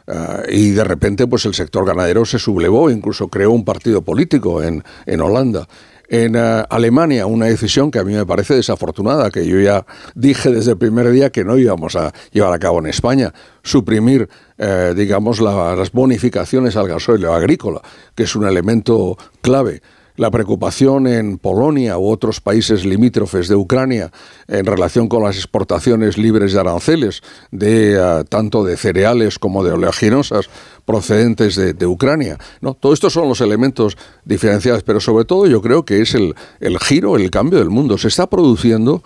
Eh, 0.07 0.45
y 0.49 0.69
de 0.71 0.83
repente, 0.83 1.27
pues 1.27 1.45
el 1.45 1.53
sector 1.53 1.85
ganadero 1.85 2.25
se 2.25 2.39
sublevó, 2.39 2.89
incluso 2.89 3.27
creó 3.27 3.51
un 3.51 3.63
partido 3.63 4.01
político 4.01 4.63
en, 4.63 4.83
en 5.05 5.21
Holanda 5.21 5.67
en 6.11 6.35
eh, 6.35 6.63
Alemania, 6.69 7.25
una 7.25 7.45
decisión 7.45 7.89
que 7.89 7.97
a 7.97 8.03
mí 8.03 8.13
me 8.13 8.25
parece 8.25 8.53
desafortunada, 8.53 9.31
que 9.31 9.47
yo 9.47 9.61
ya 9.61 9.85
dije 10.13 10.51
desde 10.51 10.71
el 10.71 10.77
primer 10.77 11.09
día 11.09 11.29
que 11.29 11.45
no 11.45 11.57
íbamos 11.57 11.95
a 11.95 12.13
llevar 12.33 12.51
a 12.51 12.59
cabo 12.59 12.79
en 12.79 12.87
España, 12.87 13.33
suprimir, 13.63 14.27
eh, 14.57 14.93
digamos, 14.93 15.39
las 15.39 15.91
bonificaciones 15.93 16.75
al 16.75 16.89
gasoil 16.89 17.25
agrícola, 17.27 17.81
que 18.13 18.23
es 18.23 18.35
un 18.35 18.45
elemento 18.45 19.17
clave. 19.41 19.81
La 20.17 20.29
preocupación 20.29 21.07
en 21.07 21.37
Polonia 21.37 21.97
u 21.97 22.09
otros 22.09 22.41
países 22.41 22.83
limítrofes 22.83 23.47
de 23.47 23.55
Ucrania 23.55 24.11
en 24.49 24.65
relación 24.65 25.07
con 25.07 25.23
las 25.23 25.37
exportaciones 25.37 26.17
libres 26.17 26.51
de 26.51 26.59
aranceles, 26.59 27.21
de 27.51 27.93
eh, 27.93 28.23
tanto 28.27 28.65
de 28.65 28.75
cereales 28.75 29.39
como 29.39 29.63
de 29.63 29.71
oleaginosas 29.71 30.49
procedentes 30.85 31.55
de, 31.55 31.85
Ucrania. 31.85 32.37
¿no? 32.61 32.73
Todo 32.73 32.93
esto 32.93 33.09
son 33.09 33.27
los 33.27 33.41
elementos 33.41 33.97
diferenciados, 34.25 34.83
pero 34.83 34.99
sobre 34.99 35.25
todo 35.25 35.47
yo 35.47 35.61
creo 35.61 35.85
que 35.85 36.01
es 36.01 36.15
el, 36.15 36.35
el 36.59 36.79
giro, 36.79 37.15
el 37.15 37.29
cambio 37.31 37.59
del 37.59 37.69
mundo. 37.69 37.97
Se 37.97 38.07
está 38.07 38.27
produciendo 38.27 39.03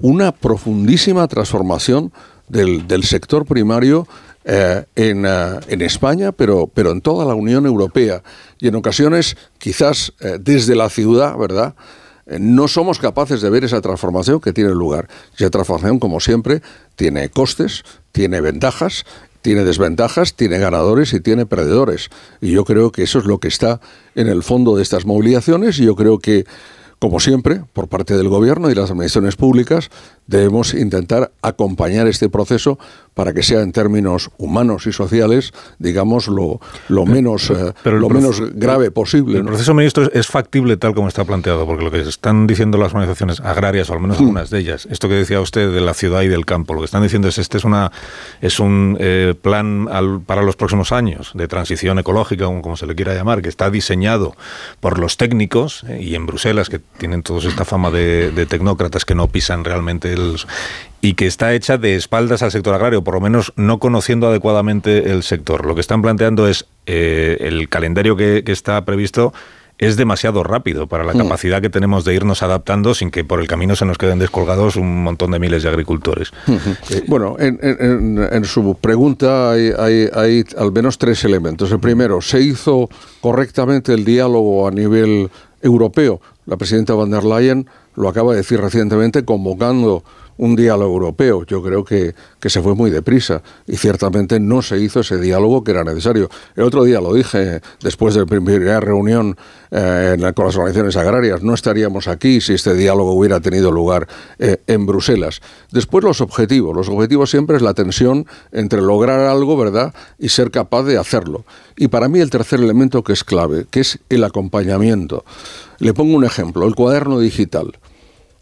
una 0.00 0.32
profundísima 0.32 1.26
transformación 1.28 2.12
del, 2.48 2.86
del 2.86 3.04
sector 3.04 3.46
primario 3.46 4.06
eh, 4.44 4.84
en, 4.96 5.24
eh, 5.24 5.60
en, 5.68 5.82
España, 5.82 6.32
pero, 6.32 6.68
pero 6.72 6.90
en 6.90 7.00
toda 7.00 7.24
la 7.24 7.34
Unión 7.34 7.64
Europea. 7.64 8.22
Y 8.58 8.68
en 8.68 8.74
ocasiones, 8.74 9.36
quizás 9.58 10.12
eh, 10.20 10.38
desde 10.40 10.74
la 10.74 10.90
ciudad, 10.90 11.36
¿verdad? 11.36 11.74
no 12.38 12.68
somos 12.68 12.98
capaces 13.00 13.42
de 13.42 13.50
ver 13.50 13.64
esa 13.64 13.80
transformación 13.80 14.40
que 14.40 14.52
tiene 14.52 14.70
lugar. 14.70 15.08
Esa 15.36 15.50
transformación, 15.50 15.98
como 15.98 16.20
siempre, 16.20 16.62
tiene 16.94 17.28
costes, 17.28 17.82
tiene 18.12 18.40
ventajas, 18.40 19.04
tiene 19.42 19.64
desventajas, 19.64 20.34
tiene 20.34 20.58
ganadores 20.58 21.12
y 21.12 21.20
tiene 21.20 21.44
perdedores. 21.44 22.08
Y 22.40 22.52
yo 22.52 22.64
creo 22.64 22.92
que 22.92 23.02
eso 23.02 23.18
es 23.18 23.26
lo 23.26 23.38
que 23.38 23.48
está 23.48 23.80
en 24.14 24.28
el 24.28 24.42
fondo 24.42 24.76
de 24.76 24.82
estas 24.82 25.04
movilizaciones 25.04 25.78
y 25.78 25.84
yo 25.84 25.96
creo 25.96 26.18
que 26.18 26.46
como 27.02 27.18
siempre, 27.18 27.64
por 27.72 27.88
parte 27.88 28.16
del 28.16 28.28
Gobierno 28.28 28.70
y 28.70 28.76
las 28.76 28.92
administraciones 28.92 29.34
públicas, 29.34 29.90
debemos 30.32 30.74
intentar 30.74 31.30
acompañar 31.42 32.06
este 32.08 32.28
proceso 32.28 32.78
para 33.14 33.34
que 33.34 33.42
sea 33.42 33.60
en 33.60 33.72
términos 33.72 34.30
humanos 34.38 34.86
y 34.86 34.92
sociales, 34.92 35.52
digamos, 35.78 36.28
lo, 36.28 36.60
lo 36.88 37.04
menos, 37.04 37.50
eh, 37.50 37.74
lo 37.84 38.08
menos 38.08 38.40
grave 38.54 38.90
posible. 38.90 39.38
El 39.38 39.44
proceso, 39.44 39.74
ministro, 39.74 40.10
es 40.12 40.26
factible 40.26 40.78
tal 40.78 40.94
como 40.94 41.08
está 41.08 41.24
planteado, 41.24 41.66
porque 41.66 41.84
lo 41.84 41.90
que 41.90 42.00
están 42.00 42.46
diciendo 42.46 42.78
las 42.78 42.94
organizaciones 42.94 43.40
agrarias, 43.40 43.90
o 43.90 43.92
al 43.92 44.00
menos 44.00 44.18
mm. 44.18 44.22
algunas 44.22 44.50
de 44.50 44.60
ellas, 44.60 44.88
esto 44.90 45.08
que 45.08 45.14
decía 45.14 45.40
usted 45.40 45.72
de 45.72 45.80
la 45.82 45.92
ciudad 45.92 46.22
y 46.22 46.28
del 46.28 46.46
campo, 46.46 46.72
lo 46.72 46.80
que 46.80 46.86
están 46.86 47.02
diciendo 47.02 47.28
es 47.28 47.36
este 47.36 47.58
es 47.58 47.64
una 47.64 47.92
es 48.40 48.58
un 48.60 48.96
eh, 48.98 49.34
plan 49.40 49.88
para 50.24 50.42
los 50.42 50.56
próximos 50.56 50.90
años 50.92 51.32
de 51.34 51.48
transición 51.48 51.98
ecológica, 51.98 52.46
como, 52.46 52.76
se 52.76 52.86
le 52.86 52.94
quiera 52.94 53.14
llamar, 53.14 53.42
que 53.42 53.50
está 53.50 53.70
diseñado 53.70 54.34
por 54.80 54.98
los 54.98 55.18
técnicos 55.18 55.84
eh, 55.86 56.00
y 56.02 56.14
en 56.14 56.24
Bruselas, 56.24 56.70
que 56.70 56.78
tienen 56.78 57.22
todos 57.22 57.44
esta 57.44 57.66
fama 57.66 57.90
de, 57.90 58.30
de 58.30 58.46
tecnócratas 58.46 59.04
que 59.04 59.14
no 59.14 59.28
pisan 59.28 59.64
realmente 59.64 60.16
el, 60.30 60.40
y 61.02 61.14
que 61.14 61.26
está 61.26 61.52
hecha 61.52 61.76
de 61.76 61.96
espaldas 61.96 62.42
al 62.42 62.52
sector 62.52 62.74
agrario, 62.74 63.02
por 63.02 63.14
lo 63.14 63.20
menos 63.20 63.52
no 63.56 63.78
conociendo 63.78 64.28
adecuadamente 64.28 65.10
el 65.10 65.24
sector. 65.24 65.66
Lo 65.66 65.74
que 65.74 65.80
están 65.80 66.00
planteando 66.00 66.46
es 66.46 66.66
eh, 66.86 67.38
el 67.40 67.68
calendario 67.68 68.16
que, 68.16 68.44
está 68.46 68.84
previsto 68.84 69.34
es 69.78 69.96
demasiado 69.96 70.44
rápido 70.44 70.86
para 70.86 71.02
la 71.02 71.12
mm. 71.12 71.18
capacidad 71.18 71.60
que 71.60 71.70
tenemos 71.70 72.04
de 72.04 72.14
irnos 72.14 72.44
adaptando 72.44 72.94
sin 72.94 73.10
que 73.10 73.24
por 73.24 73.40
el 73.40 73.48
camino 73.48 73.74
se 73.74 73.84
nos 73.84 73.98
queden 73.98 74.20
descolgados 74.20 74.76
un 74.76 75.02
montón 75.02 75.32
de 75.32 75.40
miles 75.40 75.64
de 75.64 75.70
agricultores. 75.70 76.30
Eh, 76.90 77.02
bueno, 77.08 77.34
en, 77.40 78.44
su 78.44 78.76
pregunta 78.80 79.50
hay, 79.50 79.72
hay, 80.14 80.44
al 80.56 80.70
menos 80.70 80.98
tres 80.98 81.24
elementos. 81.24 81.72
El 81.72 81.80
primero, 81.80 82.20
¿se 82.20 82.40
hizo 82.40 82.88
correctamente 83.20 83.92
el 83.92 84.04
diálogo 84.04 84.68
a 84.68 84.70
nivel 84.70 85.30
europeo? 85.62 86.20
La 86.46 86.56
presidenta 86.56 86.94
van 86.94 87.10
der 87.10 87.24
Leyen 87.24 87.66
lo 87.94 88.08
acaba 88.08 88.32
de 88.32 88.38
decir 88.38 88.60
recientemente, 88.60 89.24
convocando 89.24 90.04
un 90.38 90.56
diálogo 90.56 90.92
europeo. 90.92 91.44
Yo 91.44 91.62
creo 91.62 91.84
que, 91.84 92.14
que 92.40 92.50
se 92.50 92.62
fue 92.62 92.74
muy 92.74 92.90
deprisa 92.90 93.42
y 93.66 93.76
ciertamente 93.76 94.40
no 94.40 94.62
se 94.62 94.78
hizo 94.78 95.00
ese 95.00 95.18
diálogo 95.18 95.64
que 95.64 95.72
era 95.72 95.84
necesario. 95.84 96.28
El 96.56 96.64
otro 96.64 96.84
día 96.84 97.00
lo 97.00 97.14
dije, 97.14 97.60
después 97.82 98.14
de 98.14 98.20
la 98.20 98.26
primera 98.26 98.80
reunión 98.80 99.36
eh, 99.70 100.16
con 100.34 100.46
las 100.46 100.56
organizaciones 100.56 100.96
agrarias, 100.96 101.42
no 101.42 101.54
estaríamos 101.54 102.08
aquí 102.08 102.40
si 102.40 102.54
este 102.54 102.74
diálogo 102.74 103.12
hubiera 103.12 103.40
tenido 103.40 103.70
lugar 103.70 104.06
eh, 104.38 104.58
en 104.66 104.86
Bruselas. 104.86 105.40
Después 105.70 106.04
los 106.04 106.20
objetivos. 106.20 106.76
Los 106.76 106.88
objetivos 106.88 107.30
siempre 107.30 107.56
es 107.56 107.62
la 107.62 107.74
tensión 107.74 108.26
entre 108.52 108.82
lograr 108.82 109.20
algo, 109.20 109.56
¿verdad?, 109.56 109.94
y 110.18 110.28
ser 110.28 110.50
capaz 110.50 110.82
de 110.84 110.98
hacerlo. 110.98 111.44
Y 111.76 111.88
para 111.88 112.08
mí 112.08 112.20
el 112.20 112.30
tercer 112.30 112.60
elemento 112.60 113.02
que 113.02 113.12
es 113.12 113.24
clave, 113.24 113.66
que 113.70 113.80
es 113.80 113.98
el 114.08 114.24
acompañamiento. 114.24 115.24
Le 115.78 115.94
pongo 115.94 116.16
un 116.16 116.24
ejemplo, 116.24 116.66
el 116.66 116.74
cuaderno 116.74 117.18
digital. 117.18 117.72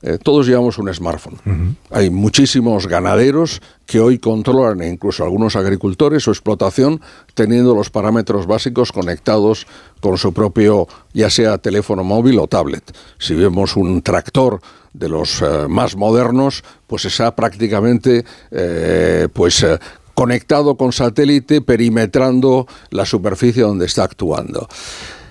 Eh, 0.03 0.19
todos 0.23 0.47
llevamos 0.47 0.79
un 0.79 0.93
smartphone. 0.93 1.77
Hay 1.91 2.09
muchísimos 2.09 2.87
ganaderos 2.87 3.61
que 3.85 4.01
hoy 4.01 4.19
controlan, 4.19 4.81
e 4.81 4.89
incluso 4.89 5.25
algunos 5.25 5.57
agricultores, 5.57 6.23
su 6.23 6.31
explotación 6.31 7.01
teniendo 7.35 7.75
los 7.75 7.91
parámetros 7.91 8.47
básicos 8.47 8.93
conectados 8.93 9.67
con 10.01 10.17
su 10.17 10.33
propio, 10.33 10.89
ya 11.13 11.29
sea 11.29 11.59
teléfono 11.59 12.03
móvil 12.03 12.39
o 12.39 12.47
tablet. 12.47 12.97
Si 13.19 13.35
vemos 13.35 13.77
un 13.77 14.01
tractor 14.01 14.61
de 14.95 15.09
los 15.09 15.43
eh, 15.43 15.67
más 15.69 15.97
modernos, 15.97 16.65
pues 16.87 17.05
está 17.05 17.37
prácticamente 17.37 18.25
eh, 18.51 19.29
pues, 19.33 19.67
conectado 20.15 20.77
con 20.77 20.93
satélite, 20.93 21.61
perimetrando 21.61 22.67
la 22.91 23.05
superficie 23.05 23.63
donde 23.63 23.87
está 23.87 24.05
actuando. 24.05 24.67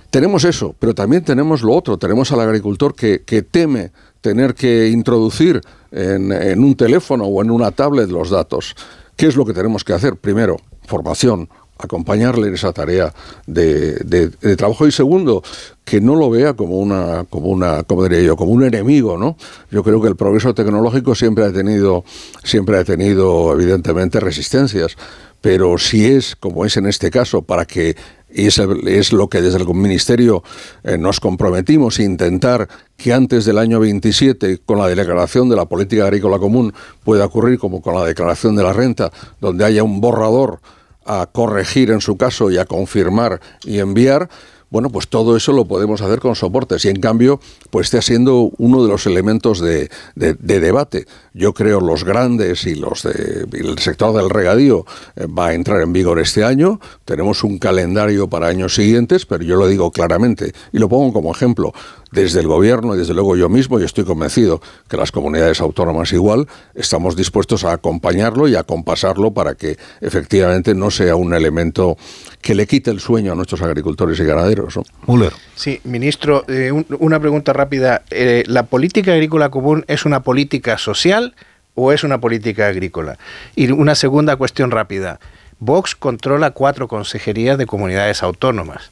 Tenemos 0.10 0.44
eso, 0.44 0.76
pero 0.80 0.96
también 0.96 1.24
tenemos 1.24 1.62
lo 1.62 1.74
otro. 1.74 1.98
Tenemos 1.98 2.32
al 2.32 2.42
agricultor 2.42 2.96
que, 2.96 3.20
teme 3.50 3.92
tener 4.22 4.56
que 4.56 4.90
introducir 4.90 5.62
en, 5.92 6.64
un 6.64 6.76
teléfono 6.76 7.26
o 7.26 7.42
en 7.42 7.52
una 7.52 7.72
tablet 7.72 8.10
los 8.10 8.30
datos. 8.30 8.76
¿Qué 9.16 9.28
es 9.28 9.36
lo 9.36 9.46
que 9.46 9.54
tenemos 9.54 9.84
que 9.84 9.94
hacer? 9.94 10.16
Primero, 10.16 10.58
formación, 10.88 11.48
acompañarle 11.78 12.48
en 12.48 12.56
esa 12.56 12.74
tarea 12.74 13.14
de, 13.46 14.32
trabajo 14.58 14.88
y 14.88 14.92
segundo 14.92 15.44
que 15.86 16.02
no 16.02 16.16
lo 16.16 16.30
vea 16.30 16.54
como 16.54 16.78
una 16.78 17.24
como 17.30 17.48
una 17.48 17.84
como 17.84 18.04
diría 18.04 18.22
yo 18.22 18.36
como 18.36 18.52
un 18.52 18.66
enemigo 18.66 19.18
no 19.18 19.38
yo 19.72 19.82
creo 19.82 20.02
que 20.02 20.10
el 20.10 20.18
progreso 20.18 20.54
tecnológico 20.54 21.16
siempre 21.16 21.46
ha 21.46 21.54
tenido 21.54 22.04
siempre 22.44 22.78
ha 22.78 22.84
tenido 22.84 23.54
evidentemente 23.54 24.20
resistencias 24.20 24.98
pero 25.40 25.78
si 25.78 26.06
es 26.06 26.36
como 26.36 26.66
es 26.66 26.76
en 26.76 26.86
este 26.86 27.10
caso 27.10 27.44
para 27.44 27.64
que 27.64 27.96
y 28.32 28.48
es, 28.48 28.60
es, 28.60 29.12
lo 29.12 29.28
que 29.28 29.42
desde 29.42 29.58
el 29.58 29.68
Ministerio 29.68 30.44
eh, 30.84 30.98
nos 30.98 31.20
comprometimos, 31.20 32.00
intentar 32.00 32.68
que 32.98 33.14
antes 33.14 33.46
del 33.46 33.58
año 33.58 33.80
27, 33.80 34.60
con 34.66 34.78
la 34.78 34.88
declaración 34.88 35.50
de 35.50 35.56
la 35.56 35.66
política 35.66 36.04
agrícola 36.04 36.38
común, 36.38 36.74
pueda 37.04 37.26
ocurrir 37.26 37.58
como 37.60 37.82
con 37.82 37.96
la 37.96 38.06
declaración 38.06 38.56
de 38.56 38.64
la 38.64 38.74
renta, 38.74 39.12
donde 39.40 39.66
haya 39.66 39.84
un 39.84 40.02
borrador 40.02 40.60
a 41.06 41.28
corregir 41.32 41.90
en 41.90 42.02
su 42.02 42.18
caso 42.18 42.52
y 42.52 42.58
a 42.58 42.66
confirmar 42.66 43.42
y 43.64 43.80
enviar, 43.80 44.30
bueno, 44.70 44.90
pues 44.90 45.08
todo 45.08 45.36
eso 45.36 45.52
lo 45.52 45.66
podemos 45.66 46.02
hacer 46.02 46.20
con 46.20 46.36
soportes 46.36 46.86
y 46.86 46.90
en 46.90 47.00
cambio, 47.00 47.40
pues 47.70 47.88
está 47.88 48.02
siendo 48.02 48.52
uno 48.58 48.84
de 48.84 48.90
los 48.90 49.06
elementos 49.08 49.60
de, 49.60 49.90
debate. 50.16 51.06
Yo 51.34 51.54
creo 51.54 51.80
los 51.80 52.04
grandes 52.04 52.66
y 52.66 52.76
los 52.76 53.04
del 53.04 53.80
sector 53.80 54.16
del 54.16 54.30
regadío 54.30 54.86
eh, 55.16 55.26
va 55.26 55.48
a 55.48 55.54
entrar 55.54 55.82
en 55.82 55.94
vigor 55.94 56.20
este 56.20 56.44
año. 56.44 56.80
Tenemos 57.06 57.44
un 57.44 57.58
calendario 57.58 58.30
para 58.30 58.48
años 58.48 58.76
siguientes, 58.76 59.26
pero 59.26 59.44
yo 59.44 59.56
lo 59.56 59.68
digo 59.68 59.92
claramente 59.92 60.54
y 60.72 60.80
lo 60.80 60.90
pongo 60.90 61.14
como 61.14 61.32
ejemplo 61.32 61.74
desde 62.12 62.40
el 62.40 62.48
gobierno 62.48 62.96
y 62.96 62.98
desde 62.98 63.14
luego 63.14 63.36
yo 63.36 63.50
mismo, 63.50 63.80
y 63.80 63.84
estoy 63.84 64.04
convencido 64.04 64.62
que 64.88 64.98
las 64.98 65.12
comunidades 65.12 65.62
autónomas 65.62 66.12
igual, 66.12 66.48
estamos 66.74 67.16
dispuestos 67.16 67.64
a 67.64 67.74
acompañarlo 67.74 68.48
y 68.48 68.56
a 68.56 68.64
compasarlo 68.64 69.32
para 69.32 69.56
que 69.56 69.78
efectivamente 70.02 70.74
no 70.74 70.92
sea 70.92 71.16
un 71.16 71.34
elemento 71.34 71.98
que 72.42 72.56
le 72.56 72.68
quite 72.68 72.90
el 72.90 73.00
sueño 73.00 73.34
a 73.34 73.36
nuestros 73.36 73.62
agricultores 73.62 74.20
y 74.20 74.24
ganaderos. 74.24 74.80
Müller. 75.08 75.34
Sí, 75.56 75.82
ministro, 75.84 76.46
eh, 76.48 76.72
una 76.72 77.20
pregunta 77.20 77.54
rápida. 77.54 78.04
Eh, 78.12 78.44
¿La 78.48 78.64
política 78.64 79.14
agrícola 79.14 79.50
común 79.50 79.84
es 79.88 80.06
una 80.06 80.22
política 80.22 80.78
social 80.78 81.36
o 81.76 81.92
es 81.92 82.04
una 82.04 82.20
política 82.20 82.68
agrícola? 82.68 83.18
Y 83.56 83.72
una 83.72 83.96
segunda 83.96 84.36
cuestión 84.38 84.72
rápida. 84.72 85.20
Vox 85.60 85.96
controla 85.96 86.52
cuatro 86.52 86.88
consejerías 86.88 87.58
de 87.58 87.66
comunidades 87.66 88.24
autónomas. 88.24 88.92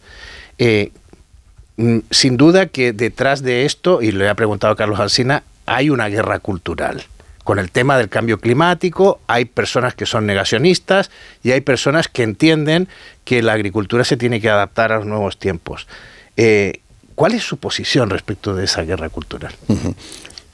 Eh, 0.58 0.91
mm, 1.78 2.00
sin 2.12 2.36
duda 2.36 2.65
que 2.65 2.91
detrás 2.91 3.41
de 3.41 3.65
esto, 3.65 4.02
y 4.02 4.12
le 4.12 4.28
ha 4.28 4.36
preguntado 4.36 4.76
Carlos 4.76 5.00
Alsina, 5.00 5.43
hay 5.65 5.89
una 5.89 6.10
guerra 6.10 6.39
cultural 6.39 7.06
con 7.48 7.60
el 7.60 7.72
tema 7.72 7.98
del 7.98 8.10
cambio 8.10 8.40
climático, 8.40 9.22
hay 9.26 9.46
personas 9.46 9.96
que 9.96 10.06
son 10.06 10.26
negacionistas 10.26 11.10
y 11.44 11.52
hay 11.52 11.62
personas 11.62 12.10
que 12.10 12.24
entienden 12.24 12.90
que 13.24 13.42
la 13.42 13.54
agricultura 13.54 14.04
se 14.04 14.18
tiene 14.18 14.42
que 14.42 14.50
adaptar 14.50 14.92
a 14.92 14.98
los 14.98 15.06
nuevos 15.06 15.40
tiempos. 15.40 15.88
Eh, 16.36 16.82
¿Cuál 17.16 17.36
es 17.36 17.44
su 17.44 17.56
posición 17.56 18.10
respecto 18.10 18.54
de 18.54 18.66
esa 18.66 18.82
guerra 18.82 19.08
cultural? 19.08 19.54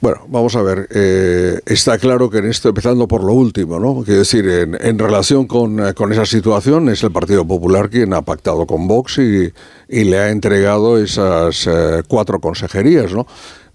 Bueno, 0.00 0.24
vamos 0.28 0.54
a 0.54 0.62
ver. 0.62 0.86
Eh, 0.94 1.58
está 1.66 1.98
claro 1.98 2.30
que 2.30 2.38
en 2.38 2.46
esto, 2.46 2.68
empezando 2.68 3.08
por 3.08 3.24
lo 3.24 3.32
último, 3.32 3.80
¿no? 3.80 4.04
Quiero 4.04 4.20
decir, 4.20 4.46
en, 4.48 4.96
relación 4.96 5.48
eh, 5.50 5.94
con, 5.94 6.12
esa 6.12 6.26
situación, 6.26 6.90
es 6.90 7.02
el 7.02 7.10
Partido 7.10 7.44
Popular 7.44 7.90
quien 7.90 8.14
ha 8.14 8.22
pactado 8.22 8.66
con 8.66 8.86
Vox 8.86 9.18
y, 9.18 9.52
le 9.88 10.18
ha 10.18 10.30
entregado 10.30 10.98
esas 10.98 11.68
cuatro 12.06 12.38
consejerías, 12.38 13.12
¿no? 13.12 13.26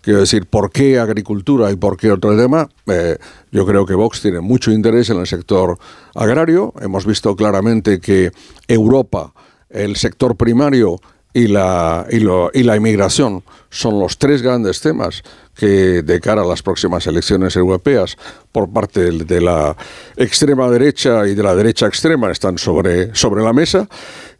Quiero 0.10 0.22
decir, 0.22 0.48
¿por 0.48 0.72
qué 0.72 0.98
agricultura 0.98 1.69
y 1.69 1.76
por 1.76 1.95
qué 1.95 2.12
otro 2.12 2.36
tema? 2.36 2.67
Eh, 2.88 3.19
yo 3.52 3.63
creo 3.63 3.86
que 3.86 3.93
Vox 3.93 4.24
tiene 4.24 4.39
mucho 4.39 4.72
interés 4.72 5.12
en 5.12 5.19
el 5.19 5.28
sector 5.28 5.78
agrario. 6.15 6.74
Hemos 6.82 7.06
visto 7.06 7.36
claramente 7.36 8.02
que 8.02 8.32
Europa, 8.67 9.32
el 9.69 9.98
sector 9.98 10.36
primario 10.36 11.00
y 11.32 11.45
la, 11.45 12.08
y, 12.10 12.63
la 12.63 12.76
inmigración 12.76 13.43
son 13.69 14.00
los 14.00 14.17
tres 14.17 14.41
grandes 14.41 14.82
temas 14.82 15.22
que 15.54 16.02
de 16.02 16.19
cara 16.19 16.41
a 16.41 16.45
las 16.45 16.63
próximas 16.63 17.06
elecciones 17.06 17.56
europeas 17.56 18.17
por 18.52 18.67
parte 18.67 19.12
de 19.12 19.41
la 19.41 19.78
extrema 20.17 20.72
derecha 20.72 21.28
y 21.28 21.36
de 21.36 21.43
la 21.43 21.54
derecha 21.54 21.86
extrema 21.86 22.32
están 22.32 22.58
sobre, 22.58 23.13
sobre 23.13 23.43
la 23.43 23.54
mesa 23.54 23.88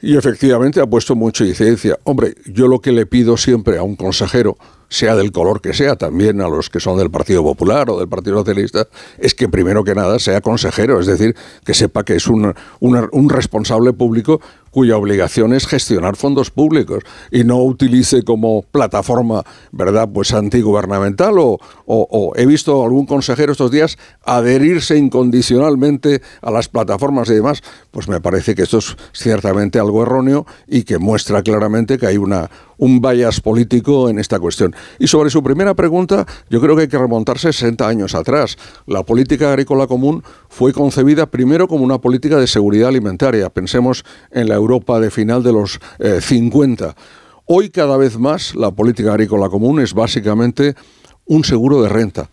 y 0.01 0.17
efectivamente 0.17 0.82
ha 0.82 0.88
puesto 0.88 1.15
mucha 1.15 1.45
incidencia. 1.45 1.99
Hombre, 2.05 2.34
yo 2.47 2.67
lo 2.67 2.79
que 2.79 2.91
le 2.91 3.05
pido 3.05 3.38
siempre 3.38 3.77
a 3.77 3.84
un 3.84 3.95
consejero 3.95 4.58
sea 4.89 5.15
del 5.15 5.32
color 5.32 5.62
que 5.62 5.73
sea, 5.73 5.95
también 5.95 6.41
a 6.41 6.49
los 6.49 6.69
que 6.69 6.80
son 6.80 6.97
del 6.97 7.12
Partido 7.12 7.43
Popular 7.43 7.89
o 7.89 7.99
del 7.99 8.10
Partido 8.10 8.39
Socialista, 8.39 8.88
es 9.17 9.36
que 9.36 9.47
primero 9.47 9.84
que 9.84 9.95
nada 9.95 10.19
sea 10.19 10.41
consejero, 10.41 10.99
es 10.99 11.06
decir, 11.06 11.36
que 11.63 11.73
sepa 11.73 12.04
que 12.04 12.15
es 12.15 12.28
un, 12.28 12.54
un 12.80 13.30
responsable 13.30 13.93
público 13.93 14.41
cuya 14.71 14.97
obligación 14.97 15.53
es 15.53 15.67
gestionar 15.67 16.15
fondos 16.15 16.51
públicos 16.51 17.03
y 17.32 17.43
no 17.43 17.58
utilice 17.63 18.23
como 18.23 18.63
plataforma, 18.63 19.43
¿verdad?, 19.71 20.10
pues 20.13 20.34
antigubernamental 20.34 21.38
o, 21.39 21.60
o, 21.86 22.34
he 22.36 22.45
visto 22.45 22.84
algún 22.84 23.05
consejero 23.05 23.51
estos 23.51 23.71
días 23.71 23.97
adherirse 24.23 24.97
incondicionalmente 24.97 26.21
a 26.41 26.51
las 26.51 26.67
plataformas 26.69 27.29
y 27.29 27.34
demás, 27.34 27.62
pues 27.91 28.08
me 28.08 28.21
parece 28.21 28.55
que 28.55 28.63
esto 28.63 28.77
es 28.77 28.95
ciertamente 29.13 29.79
algo 29.79 30.03
erróneo 30.03 30.45
y 30.67 30.84
que 30.84 30.97
muestra 30.97 31.41
claramente 31.41 31.97
que 31.97 32.08
hay 32.08 32.17
una, 32.17 32.49
un 32.79 33.01
bias 33.01 33.41
político 33.41 34.10
en 34.10 34.19
esta 34.19 34.39
cuestión. 34.39 34.75
Y 34.97 35.08
sobre 35.08 35.29
su 35.29 35.43
primera 35.43 35.75
pregunta, 35.75 36.25
yo 36.49 36.60
creo 36.60 36.75
que 36.75 36.84
hay 36.84 36.88
que 36.88 36.97
remontarse 36.97 37.53
60 37.53 37.88
años 37.88 38.15
atrás. 38.15 38.58
La 38.88 39.03
política 39.03 39.49
agrícola 39.49 39.86
común 39.86 40.23
fue 40.47 40.73
concebida 40.73 41.27
primero 41.27 41.67
como 41.67 41.84
una 41.84 41.99
política 41.99 42.38
de 42.38 42.47
seguridad 42.47 42.89
alimentaria. 42.89 43.49
Pensemos 43.49 44.03
en 44.32 44.49
la 44.49 44.59
Europa 44.60 45.00
de 45.00 45.10
final 45.12 45.43
de 45.43 45.54
los 45.54 45.80
50. 46.22 46.86
Eh, 46.86 46.93
Hoy 47.52 47.72
cada 47.72 47.98
vez 47.98 48.19
más 48.19 48.54
la 48.54 48.69
política 48.69 49.10
agrícola 49.10 49.50
común 49.50 49.82
es 49.82 49.95
básicamente 49.95 50.76
un 51.26 51.43
seguro 51.43 51.82
de 51.82 51.89
renta. 51.89 52.30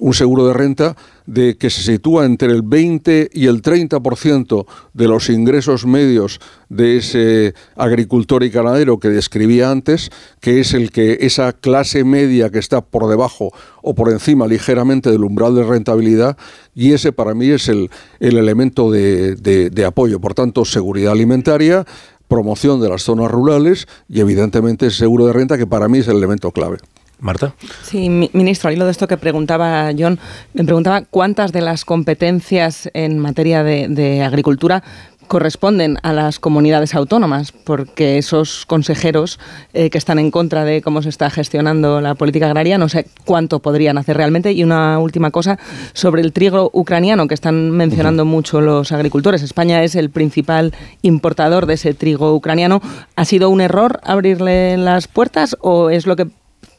Un 0.00 0.14
seguro 0.14 0.46
de 0.46 0.54
renta 0.54 0.96
de 1.26 1.56
que 1.56 1.70
se 1.70 1.82
sitúa 1.82 2.24
entre 2.24 2.48
el 2.48 2.62
20 2.62 3.30
y 3.32 3.46
el 3.46 3.62
30% 3.62 4.66
de 4.94 5.08
los 5.08 5.28
ingresos 5.28 5.86
medios 5.86 6.40
de 6.68 6.98
ese 6.98 7.54
agricultor 7.76 8.44
y 8.44 8.50
ganadero 8.50 8.98
que 8.98 9.08
describía 9.08 9.70
antes, 9.70 10.10
que 10.40 10.60
es 10.60 10.72
el 10.72 10.90
que 10.92 11.18
esa 11.22 11.52
clase 11.52 12.04
media 12.04 12.50
que 12.50 12.58
está 12.58 12.80
por 12.80 13.08
debajo 13.08 13.50
o 13.82 13.94
por 13.94 14.10
encima 14.10 14.46
ligeramente 14.46 15.10
del 15.10 15.24
umbral 15.24 15.54
de 15.54 15.64
rentabilidad, 15.64 16.36
y 16.74 16.92
ese 16.92 17.12
para 17.12 17.34
mí 17.34 17.50
es 17.50 17.68
el, 17.68 17.90
elemento 18.20 18.90
de, 18.90 19.34
de 19.34 19.84
apoyo. 19.84 20.20
Por 20.20 20.34
tanto, 20.34 20.64
seguridad 20.64 21.12
alimentaria, 21.12 21.84
promoción 22.28 22.80
de 22.80 22.90
las 22.90 23.02
zonas 23.02 23.30
rurales 23.30 23.88
y 24.08 24.20
evidentemente 24.20 24.90
seguro 24.90 25.26
de 25.26 25.32
renta 25.32 25.58
que 25.58 25.66
para 25.66 25.88
mí 25.88 25.98
es 25.98 26.08
el 26.08 26.18
elemento 26.18 26.52
clave. 26.52 26.78
Marta. 27.20 27.52
Sí, 27.82 28.08
ministro, 28.08 28.68
al 28.68 28.76
hilo 28.76 28.84
de 28.84 28.92
esto 28.92 29.08
que 29.08 29.16
preguntaba 29.16 29.90
John, 29.98 30.18
me 30.54 30.64
preguntaba 30.64 31.02
cuántas 31.02 31.52
de 31.52 31.60
las 31.60 31.84
competencias 31.84 32.88
en 32.94 33.18
materia 33.18 33.62
de, 33.62 34.22
agricultura 34.22 34.82
corresponden 35.26 35.98
a 36.02 36.14
las 36.14 36.38
comunidades 36.38 36.94
autónomas, 36.94 37.52
porque 37.52 38.16
esos 38.16 38.64
consejeros 38.64 39.38
eh, 39.74 39.90
que 39.90 39.98
están 39.98 40.18
en 40.18 40.30
contra 40.30 40.64
de 40.64 40.80
cómo 40.80 41.02
se 41.02 41.10
está 41.10 41.28
gestionando 41.28 42.00
la 42.00 42.14
política 42.14 42.46
agraria, 42.46 42.78
no 42.78 42.88
sé 42.88 43.06
cuánto 43.26 43.58
podrían 43.58 43.98
hacer 43.98 44.16
realmente. 44.16 44.52
Y 44.52 44.64
una 44.64 44.98
última 44.98 45.30
cosa 45.30 45.58
sobre 45.92 46.22
el 46.22 46.32
trigo 46.32 46.70
ucraniano, 46.72 47.28
que 47.28 47.34
están 47.34 47.72
mencionando 47.72 48.24
mucho 48.24 48.62
los 48.62 48.90
agricultores. 48.90 49.42
España 49.42 49.82
es 49.82 49.96
el 49.96 50.08
principal 50.08 50.72
importador 51.02 51.66
de 51.66 51.74
ese 51.74 51.92
trigo 51.92 52.34
ucraniano. 52.34 52.80
¿Ha 53.14 53.26
sido 53.26 53.50
un 53.50 53.60
error 53.60 54.00
abrirle 54.04 54.78
las 54.78 55.08
puertas 55.08 55.58
o 55.60 55.90
es 55.90 56.06
lo 56.06 56.16
que 56.16 56.28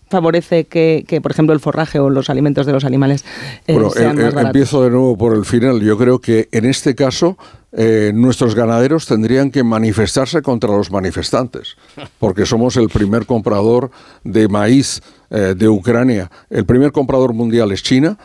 favorece 0.09 0.65
que, 0.65 1.19
por 1.21 1.31
ejemplo, 1.31 1.53
el 1.53 1.59
forraje 1.59 1.99
o 1.99 2.09
los 2.09 2.29
alimentos 2.29 2.65
de 2.65 2.73
los 2.73 2.83
animales 2.83 3.23
eh, 3.67 3.77
sean 3.93 4.15
más 4.15 4.33
baratos? 4.33 4.45
Empiezo 4.45 4.83
de 4.83 4.89
nuevo 4.89 5.17
por 5.17 5.35
el 5.35 5.45
final. 5.45 5.81
Yo 5.81 5.97
creo 5.97 6.19
que 6.19 6.49
en 6.51 6.65
este 6.65 6.95
caso 6.95 7.37
eh, 7.71 8.11
nuestros 8.13 8.55
ganaderos 8.55 9.05
tendrían 9.05 9.51
que 9.51 9.63
manifestarse 9.63 10.41
contra 10.41 10.75
los 10.75 10.91
manifestantes, 10.91 11.77
porque 12.19 12.45
somos 12.45 12.77
el 12.77 12.89
primer 12.89 13.25
comprador 13.25 13.91
de 14.23 14.47
maíz 14.47 15.01
eh, 15.29 15.53
de 15.55 15.69
Ucrania. 15.69 16.29
El 16.49 16.65
primer 16.65 16.91
comprador 16.91 17.33
mundial 17.33 17.71
es 17.71 17.83
China 17.83 18.17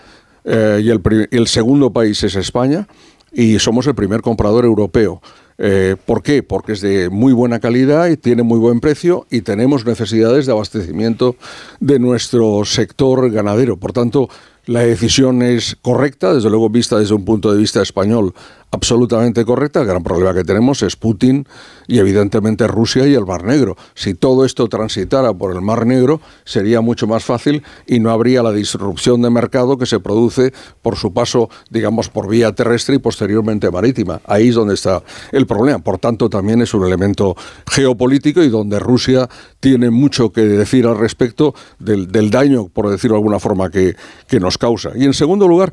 y 0.46 0.90
el 0.90 1.46
segundo 1.46 1.90
país 1.90 2.22
es 2.22 2.36
España 2.36 2.86
y 3.32 3.58
somos 3.58 3.86
el 3.86 3.94
primer 3.94 4.20
comprador 4.20 4.66
europeo. 4.66 5.22
Eh, 5.58 5.96
¿Por 6.04 6.22
qué? 6.22 6.42
Porque 6.42 6.72
es 6.72 6.80
de 6.80 7.10
muy 7.10 7.32
buena 7.32 7.60
calidad 7.60 8.08
y 8.08 8.16
tiene 8.16 8.42
muy 8.42 8.58
buen 8.58 8.80
precio 8.80 9.26
y 9.30 9.42
tenemos 9.42 9.86
necesidades 9.86 10.46
de 10.46 10.52
abastecimiento 10.52 11.36
de 11.80 11.98
nuestro 11.98 12.64
sector 12.64 13.30
ganadero. 13.30 13.76
Por 13.76 13.92
tanto, 13.92 14.28
la 14.66 14.80
decisión 14.80 15.42
es 15.42 15.76
correcta, 15.82 16.34
desde 16.34 16.50
luego 16.50 16.70
vista 16.70 16.98
desde 16.98 17.14
un 17.14 17.24
punto 17.24 17.52
de 17.52 17.58
vista 17.58 17.82
español 17.82 18.34
absolutamente 18.74 19.44
correcta. 19.44 19.80
El 19.80 19.86
gran 19.86 20.02
problema 20.02 20.34
que 20.34 20.44
tenemos 20.44 20.82
es 20.82 20.96
Putin 20.96 21.46
y 21.86 21.98
evidentemente 21.98 22.66
Rusia 22.66 23.06
y 23.06 23.14
el 23.14 23.24
Mar 23.24 23.44
Negro. 23.44 23.76
Si 23.94 24.14
todo 24.14 24.44
esto 24.44 24.68
transitara 24.68 25.32
por 25.32 25.54
el 25.54 25.62
Mar 25.62 25.86
Negro 25.86 26.20
sería 26.44 26.80
mucho 26.80 27.06
más 27.06 27.24
fácil 27.24 27.62
y 27.86 28.00
no 28.00 28.10
habría 28.10 28.42
la 28.42 28.52
disrupción 28.52 29.22
de 29.22 29.30
mercado 29.30 29.78
que 29.78 29.86
se 29.86 30.00
produce 30.00 30.52
por 30.82 30.96
su 30.96 31.12
paso, 31.12 31.48
digamos, 31.70 32.08
por 32.08 32.28
vía 32.28 32.52
terrestre 32.52 32.96
y 32.96 32.98
posteriormente 32.98 33.70
marítima. 33.70 34.20
Ahí 34.26 34.48
es 34.48 34.54
donde 34.56 34.74
está 34.74 35.02
el 35.32 35.46
problema. 35.46 35.78
Por 35.78 35.98
tanto, 35.98 36.28
también 36.28 36.60
es 36.60 36.74
un 36.74 36.84
elemento 36.84 37.36
geopolítico 37.70 38.42
y 38.42 38.48
donde 38.48 38.78
Rusia 38.80 39.28
tiene 39.60 39.90
mucho 39.90 40.32
que 40.32 40.42
decir 40.42 40.86
al 40.86 40.98
respecto 40.98 41.54
del, 41.78 42.30
daño, 42.30 42.68
por 42.68 42.90
decirlo 42.90 43.14
de 43.14 43.20
alguna 43.20 43.38
forma, 43.38 43.70
que, 43.70 43.94
nos 44.40 44.58
causa. 44.58 44.90
Y 44.96 45.04
en 45.04 45.14
segundo 45.14 45.46
lugar, 45.46 45.72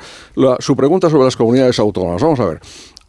su 0.59 0.75
pregunta 0.75 1.09
sobre 1.09 1.25
las 1.25 1.35
comunidades 1.35 1.79
autónomas. 1.79 2.21
Vamos 2.21 2.39
a 2.39 2.45
ver 2.45 2.61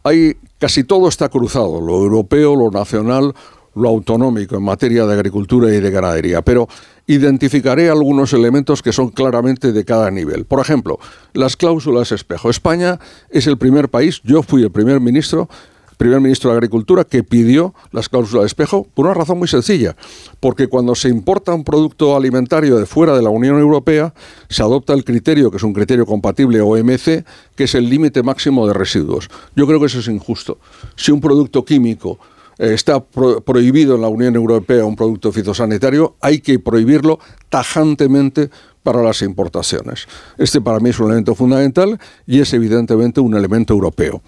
hay 0.03 0.35
casi 0.59 0.83
todo 0.83 1.07
está 1.07 1.29
cruzado, 1.29 1.81
lo 1.81 1.97
europeo, 1.97 2.55
lo 2.55 2.71
nacional, 2.71 3.33
lo 3.75 3.89
autonómico 3.89 4.55
en 4.55 4.63
materia 4.63 5.05
de 5.05 5.13
agricultura 5.13 5.73
y 5.73 5.79
de 5.79 5.89
ganadería, 5.91 6.41
pero 6.41 6.67
identificaré 7.07 7.89
algunos 7.89 8.33
elementos 8.33 8.81
que 8.81 8.93
son 8.93 9.09
claramente 9.09 9.71
de 9.71 9.85
cada 9.85 10.11
nivel. 10.11 10.45
Por 10.45 10.59
ejemplo, 10.59 10.99
las 11.33 11.57
cláusulas 11.57 12.11
espejo. 12.11 12.49
España 12.49 12.99
es 13.29 13.47
el 13.47 13.57
primer 13.57 13.89
país, 13.89 14.21
yo 14.23 14.43
fui 14.43 14.63
el 14.63 14.71
primer 14.71 14.99
ministro 14.99 15.49
primer 15.97 16.21
ministro 16.21 16.49
de 16.49 16.57
Agricultura 16.57 17.03
que 17.03 17.23
pidió 17.23 17.73
las 17.91 18.09
cláusulas 18.09 18.43
de 18.43 18.47
espejo 18.47 18.87
por 18.93 19.05
una 19.05 19.13
razón 19.13 19.39
muy 19.39 19.47
sencilla, 19.47 19.95
porque 20.39 20.67
cuando 20.67 20.95
se 20.95 21.09
importa 21.09 21.53
un 21.53 21.63
producto 21.63 22.15
alimentario 22.15 22.77
de 22.77 22.85
fuera 22.85 23.15
de 23.15 23.21
la 23.21 23.29
Unión 23.29 23.59
Europea, 23.59 24.13
se 24.49 24.63
adopta 24.63 24.93
el 24.93 25.03
criterio, 25.03 25.51
que 25.51 25.57
es 25.57 25.63
un 25.63 25.73
criterio 25.73 26.05
compatible 26.05 26.61
OMC, 26.61 27.25
que 27.55 27.63
es 27.63 27.75
el 27.75 27.89
límite 27.89 28.23
máximo 28.23 28.67
de 28.67 28.73
residuos. 28.73 29.29
Yo 29.55 29.67
creo 29.67 29.79
que 29.79 29.87
eso 29.87 29.99
es 29.99 30.07
injusto. 30.07 30.59
Si 30.95 31.11
un 31.11 31.21
producto 31.21 31.63
químico 31.65 32.19
eh, 32.57 32.73
está 32.73 33.03
prohibido 33.03 33.95
en 33.95 34.01
la 34.01 34.07
Unión 34.07 34.35
Europea 34.35 34.85
un 34.85 34.95
producto 34.95 35.31
fitosanitario, 35.31 36.15
hay 36.21 36.39
que 36.39 36.59
prohibirlo 36.59 37.19
tajantemente 37.49 38.49
para 38.83 39.01
las 39.01 39.21
importaciones. 39.21 40.07
Este 40.37 40.61
para 40.61 40.79
mí 40.79 40.89
es 40.89 40.99
un 40.99 41.07
elemento 41.07 41.33
fundamental 41.33 41.99
y 42.27 42.41
es 42.41 42.53
evidentemente 42.53 43.21
un 43.21 43.35
elemento 43.35 43.73
europeo. 43.73 44.21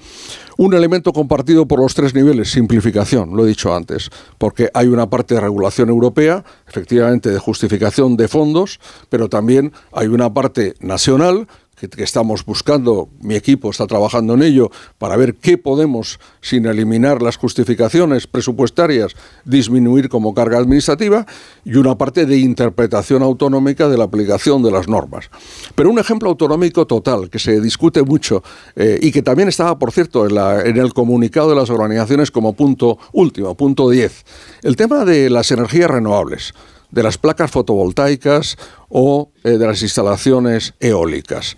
Un 0.58 0.74
elemento 0.74 1.12
compartido 1.12 1.68
por 1.68 1.82
los 1.82 1.94
tres 1.94 2.16
niveles, 2.16 2.50
simplificación, 2.50 3.36
lo 3.36 3.46
he 3.46 3.50
dicho 3.50 3.76
antes, 3.76 4.10
porque 4.38 4.70
hay 4.74 4.88
una 4.88 5.10
parte 5.10 5.36
de 5.36 5.42
regulación 5.42 5.90
europea, 5.90 6.46
efectivamente 6.68 7.30
de 7.30 7.40
justificación 7.40 8.16
de 8.16 8.30
fondos, 8.30 8.80
pero 9.10 9.28
también 9.28 9.74
hay 9.92 10.08
una 10.08 10.34
parte 10.34 10.76
nacional 10.80 11.48
que, 11.76 12.04
estamos 12.04 12.46
buscando, 12.46 13.10
mi 13.22 13.36
equipo 13.36 13.70
está 13.70 13.86
trabajando 13.88 14.34
en 14.34 14.44
ello, 14.44 14.72
para 14.98 15.18
ver 15.18 15.36
qué 15.36 15.58
podemos, 15.58 16.20
sin 16.42 16.66
eliminar 16.66 17.22
las 17.22 17.38
justificaciones 17.38 18.28
presupuestarias, 18.28 19.16
disminuir 19.44 20.10
como 20.10 20.34
carga 20.34 20.58
administrativa, 20.58 21.26
y 21.64 21.76
una 21.76 21.98
parte 21.98 22.26
de 22.26 22.38
interpretación 22.38 23.24
autonómica 23.24 23.90
de 23.90 23.98
la 23.98 24.06
aplicación 24.06 24.64
de 24.64 24.72
las 24.72 24.88
normas. 24.88 25.30
Pero 25.76 25.90
un 25.90 26.00
ejemplo 26.00 26.30
autonómico 26.30 26.88
total, 26.88 27.30
que 27.30 27.40
se 27.40 27.60
discute 27.60 28.04
mucho 28.04 28.44
eh, 28.76 29.00
y 29.02 29.12
que 29.12 29.22
también 29.22 29.50
estaba, 29.50 29.78
por 29.78 29.92
cierto, 29.92 30.26
en, 30.28 30.78
el 30.78 30.94
comunicado 30.94 31.50
de 31.50 31.56
las 31.56 31.70
organizaciones 31.70 32.32
como 32.32 32.54
punto 32.54 32.98
último, 33.12 33.56
punto 33.56 33.90
10, 33.90 34.26
el 34.64 34.76
tema 34.76 35.06
de 35.06 35.30
las 35.30 35.52
energías 35.52 35.90
renovables 35.90 36.54
de 36.96 37.04
las 37.04 37.18
placas 37.18 37.52
fotovoltaicas 37.52 38.58
o 38.88 39.30
eh, 39.44 39.58
de 39.58 39.68
las 39.68 39.82
instalaciones 39.82 40.74
eólicas. 40.80 41.58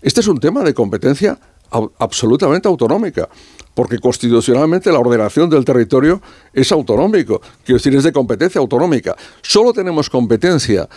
Este 0.00 0.20
es 0.20 0.28
un 0.28 0.38
tema 0.38 0.62
de 0.62 0.74
competencia 0.74 1.38
absolutamente 1.98 2.68
autonómica, 2.68 3.28
porque 3.74 3.98
constitucionalmente 3.98 4.92
la 4.92 5.00
ordenación 5.00 5.50
del 5.50 5.64
territorio 5.64 6.22
es 6.52 6.70
autonómico, 6.70 7.40
quiero 7.64 7.78
decir, 7.78 7.96
es 7.96 8.04
de 8.04 8.12
competencia 8.12 8.60
autonómica. 8.60 9.16
Solo 9.42 9.72
tenemos 9.72 10.08
competencia 10.08 10.88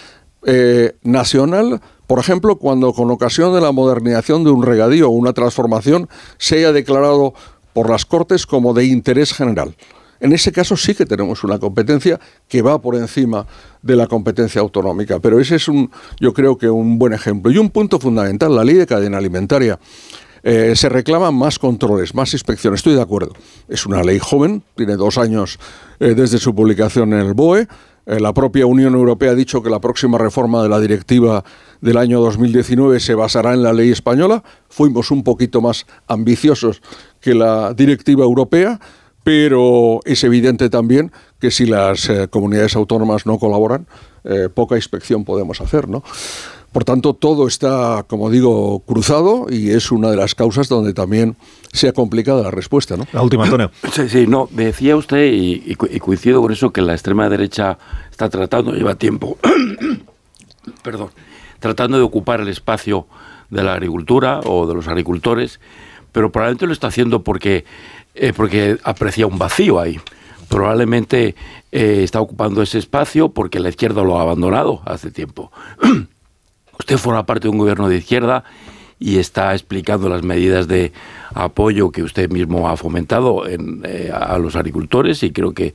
eh, 0.45 0.95
nacional, 1.01 1.81
por 2.05 2.19
ejemplo, 2.19 2.57
cuando 2.59 2.93
con 2.93 3.09
ocasión 3.09 3.55
de 3.55 3.61
la 3.61 3.71
modernización 3.71 4.43
de 4.43 4.51
un 4.51 4.61
regadío 4.61 5.07
o 5.07 5.13
una 5.13 5.33
transformación 5.33 6.07
se 6.37 6.57
haya 6.57 6.71
declarado 6.71 7.33
por 7.73 7.89
las 7.89 8.05
Cortes 8.05 8.45
como 8.45 8.75
de 8.75 8.85
interés 8.85 9.33
general. 9.33 9.75
En 10.19 10.33
ese 10.33 10.51
caso 10.51 10.75
sí 10.75 10.93
que 10.93 11.05
tenemos 11.05 11.43
una 11.43 11.59
competencia 11.59 12.19
que 12.47 12.61
va 12.61 12.81
por 12.81 12.95
encima 12.95 13.45
de 13.81 13.95
la 13.95 14.07
competencia 14.07 14.61
autonómica, 14.61 15.19
pero 15.19 15.39
ese 15.39 15.55
es 15.55 15.67
un, 15.67 15.89
yo 16.19 16.33
creo 16.33 16.57
que 16.57 16.69
un 16.69 16.99
buen 16.99 17.13
ejemplo. 17.13 17.51
Y 17.51 17.57
un 17.57 17.69
punto 17.69 17.99
fundamental, 17.99 18.55
la 18.55 18.63
ley 18.63 18.75
de 18.75 18.87
cadena 18.87 19.17
alimentaria. 19.17 19.79
Eh, 20.41 20.73
se 20.75 20.87
reclaman 20.87 21.35
más 21.35 21.59
controles, 21.59 22.15
más 22.15 22.33
inspecciones. 22.33 22.79
Estoy 22.79 22.95
de 22.95 23.01
acuerdo. 23.01 23.33
Es 23.67 23.85
una 23.85 24.03
ley 24.03 24.19
joven, 24.19 24.63
tiene 24.75 24.95
dos 24.95 25.17
años 25.17 25.59
eh, 25.99 26.13
desde 26.15 26.37
su 26.37 26.55
publicación 26.55 27.13
en 27.13 27.19
el 27.19 27.33
BOE. 27.33 27.67
Eh, 28.05 28.19
la 28.19 28.33
propia 28.33 28.65
Unión 28.65 28.95
Europea 28.95 29.31
ha 29.31 29.35
dicho 29.35 29.61
que 29.61 29.69
la 29.69 29.79
próxima 29.79 30.17
reforma 30.17 30.63
de 30.63 30.69
la 30.69 30.79
directiva 30.79 31.43
del 31.81 31.97
año 31.97 32.21
2019 32.21 32.99
se 32.99 33.15
basará 33.15 33.53
en 33.53 33.63
la 33.63 33.73
ley 33.73 33.91
española. 33.91 34.43
Fuimos 34.69 35.11
un 35.11 35.23
poquito 35.23 35.61
más 35.61 35.85
ambiciosos 36.07 36.81
que 37.19 37.33
la 37.33 37.73
directiva 37.73 38.23
europea 38.23 38.79
pero 39.29 39.99
es 40.05 40.23
evidente 40.23 40.71
también 40.71 41.11
que 41.39 41.51
si 41.51 41.67
las 41.67 42.09
eh, 42.09 42.27
comunidades 42.29 42.75
autónomas 42.75 43.27
no 43.27 43.37
colaboran, 43.37 43.85
eh, 44.23 44.49
poca 44.51 44.75
inspección 44.75 45.23
podemos 45.23 45.61
hacer, 45.61 45.87
¿no? 45.87 46.01
Por 46.71 46.83
tanto, 46.83 47.13
todo 47.13 47.47
está, 47.47 48.05
como 48.07 48.31
digo, 48.31 48.79
cruzado 48.87 49.45
y 49.47 49.69
es 49.69 49.91
una 49.91 50.09
de 50.09 50.17
las 50.17 50.33
causas 50.33 50.67
donde 50.67 50.95
también 50.95 51.35
sea 51.71 51.93
complicada 51.93 52.41
la 52.41 52.49
respuesta, 52.49 52.97
¿no? 52.97 53.05
La 53.13 53.21
última, 53.21 53.43
Antonio. 53.43 53.69
Sí, 53.93 54.09
sí, 54.09 54.25
no, 54.25 54.49
me 54.51 54.65
decía 54.65 54.95
usted, 54.95 55.31
y, 55.31 55.63
y 55.63 55.99
coincido 55.99 56.41
con 56.41 56.51
eso, 56.51 56.71
que 56.71 56.81
la 56.81 56.93
extrema 56.93 57.29
derecha 57.29 57.77
está 58.09 58.29
tratando, 58.29 58.71
lleva 58.71 58.95
tiempo, 58.95 59.37
perdón, 60.81 61.11
tratando 61.59 61.97
de 61.97 62.03
ocupar 62.03 62.41
el 62.41 62.47
espacio 62.47 63.05
de 63.51 63.61
la 63.61 63.73
agricultura 63.73 64.39
o 64.39 64.65
de 64.65 64.73
los 64.73 64.87
agricultores, 64.87 65.59
pero 66.11 66.31
probablemente 66.31 66.65
lo 66.65 66.73
está 66.73 66.87
haciendo 66.87 67.23
porque 67.23 67.65
eh, 68.21 68.33
porque 68.35 68.77
aprecia 68.83 69.25
un 69.25 69.37
vacío 69.37 69.79
ahí. 69.79 69.99
Probablemente 70.49 71.35
eh, 71.71 72.01
está 72.03 72.19
ocupando 72.19 72.61
ese 72.61 72.77
espacio 72.77 73.29
porque 73.29 73.59
la 73.59 73.69
izquierda 73.69 74.03
lo 74.03 74.19
ha 74.19 74.23
abandonado 74.23 74.81
hace 74.85 75.09
tiempo. 75.09 75.51
Usted 76.79 76.97
forma 76.97 77.25
parte 77.25 77.43
de 77.43 77.51
un 77.51 77.57
gobierno 77.57 77.87
de 77.87 77.97
izquierda 77.97 78.43
y 78.99 79.19
está 79.19 79.53
explicando 79.53 80.09
las 80.09 80.23
medidas 80.23 80.67
de 80.67 80.91
apoyo 81.33 81.91
que 81.91 82.03
usted 82.03 82.29
mismo 82.29 82.67
ha 82.67 82.75
fomentado 82.75 83.45
eh, 83.47 84.11
a 84.13 84.37
los 84.37 84.57
agricultores 84.57 85.23
y 85.23 85.31
creo 85.31 85.53
que 85.53 85.73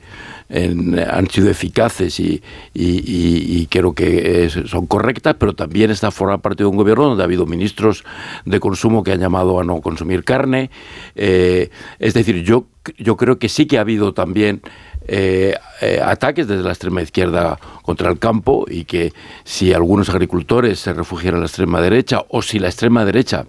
han 0.49 1.29
sido 1.29 1.49
eficaces 1.49 2.19
y, 2.19 3.67
creo 3.69 3.93
que 3.93 4.49
son 4.67 4.87
correctas, 4.87 5.35
pero 5.39 5.53
también 5.53 5.91
está 5.91 6.11
formando 6.11 6.41
parte 6.41 6.63
de 6.63 6.67
un 6.67 6.77
gobierno 6.77 7.05
donde 7.05 7.23
ha 7.23 7.25
habido 7.25 7.45
ministros 7.45 8.03
de 8.45 8.59
consumo 8.59 9.03
que 9.03 9.11
han 9.11 9.19
llamado 9.19 9.59
a 9.59 9.63
no 9.63 9.81
consumir 9.81 10.23
carne. 10.23 10.69
Eh, 11.15 11.69
es 11.99 12.13
decir, 12.13 12.43
yo, 12.43 12.65
yo 12.97 13.17
creo 13.17 13.39
que 13.39 13.49
sí 13.49 13.65
que 13.65 13.77
ha 13.77 13.81
habido 13.81 14.13
también 14.13 14.61
eh, 15.07 15.55
eh, 15.81 15.99
ataques 16.03 16.47
desde 16.47 16.63
la 16.63 16.71
extrema 16.71 17.01
izquierda 17.01 17.59
contra 17.83 18.09
el 18.09 18.17
campo 18.17 18.65
y 18.67 18.85
que 18.85 19.13
si 19.43 19.73
algunos 19.73 20.09
agricultores 20.09 20.79
se 20.79 20.93
refugiaran 20.93 21.37
a 21.37 21.41
la 21.41 21.47
extrema 21.47 21.81
derecha 21.81 22.23
o 22.29 22.41
si 22.41 22.59
la 22.59 22.67
extrema 22.67 23.05
derecha 23.05 23.45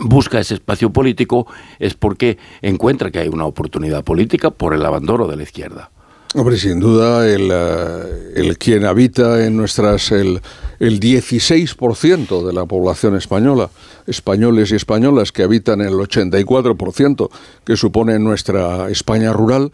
busca 0.00 0.40
ese 0.40 0.54
espacio 0.54 0.90
político 0.90 1.46
es 1.78 1.94
porque 1.94 2.38
encuentra 2.62 3.10
que 3.10 3.18
hay 3.20 3.28
una 3.28 3.46
oportunidad 3.46 4.04
política 4.04 4.50
por 4.50 4.74
el 4.74 4.84
abandono 4.84 5.26
de 5.26 5.36
la 5.36 5.42
izquierda. 5.42 5.90
Hombre, 6.34 6.58
sin 6.58 6.80
duda, 6.80 7.26
el, 7.26 7.50
eh, 7.50 8.32
el 8.34 8.58
quien 8.58 8.84
habita 8.84 9.46
en 9.46 9.56
nuestras. 9.56 10.12
El, 10.12 10.42
el 10.78 11.00
16% 11.00 12.46
de 12.46 12.52
la 12.52 12.66
población 12.66 13.16
española, 13.16 13.70
españoles 14.06 14.70
y 14.70 14.74
españolas 14.74 15.32
que 15.32 15.42
habitan 15.42 15.80
el 15.80 15.94
84% 15.94 17.30
que 17.64 17.76
supone 17.76 18.18
nuestra 18.18 18.90
España 18.90 19.32
rural, 19.32 19.72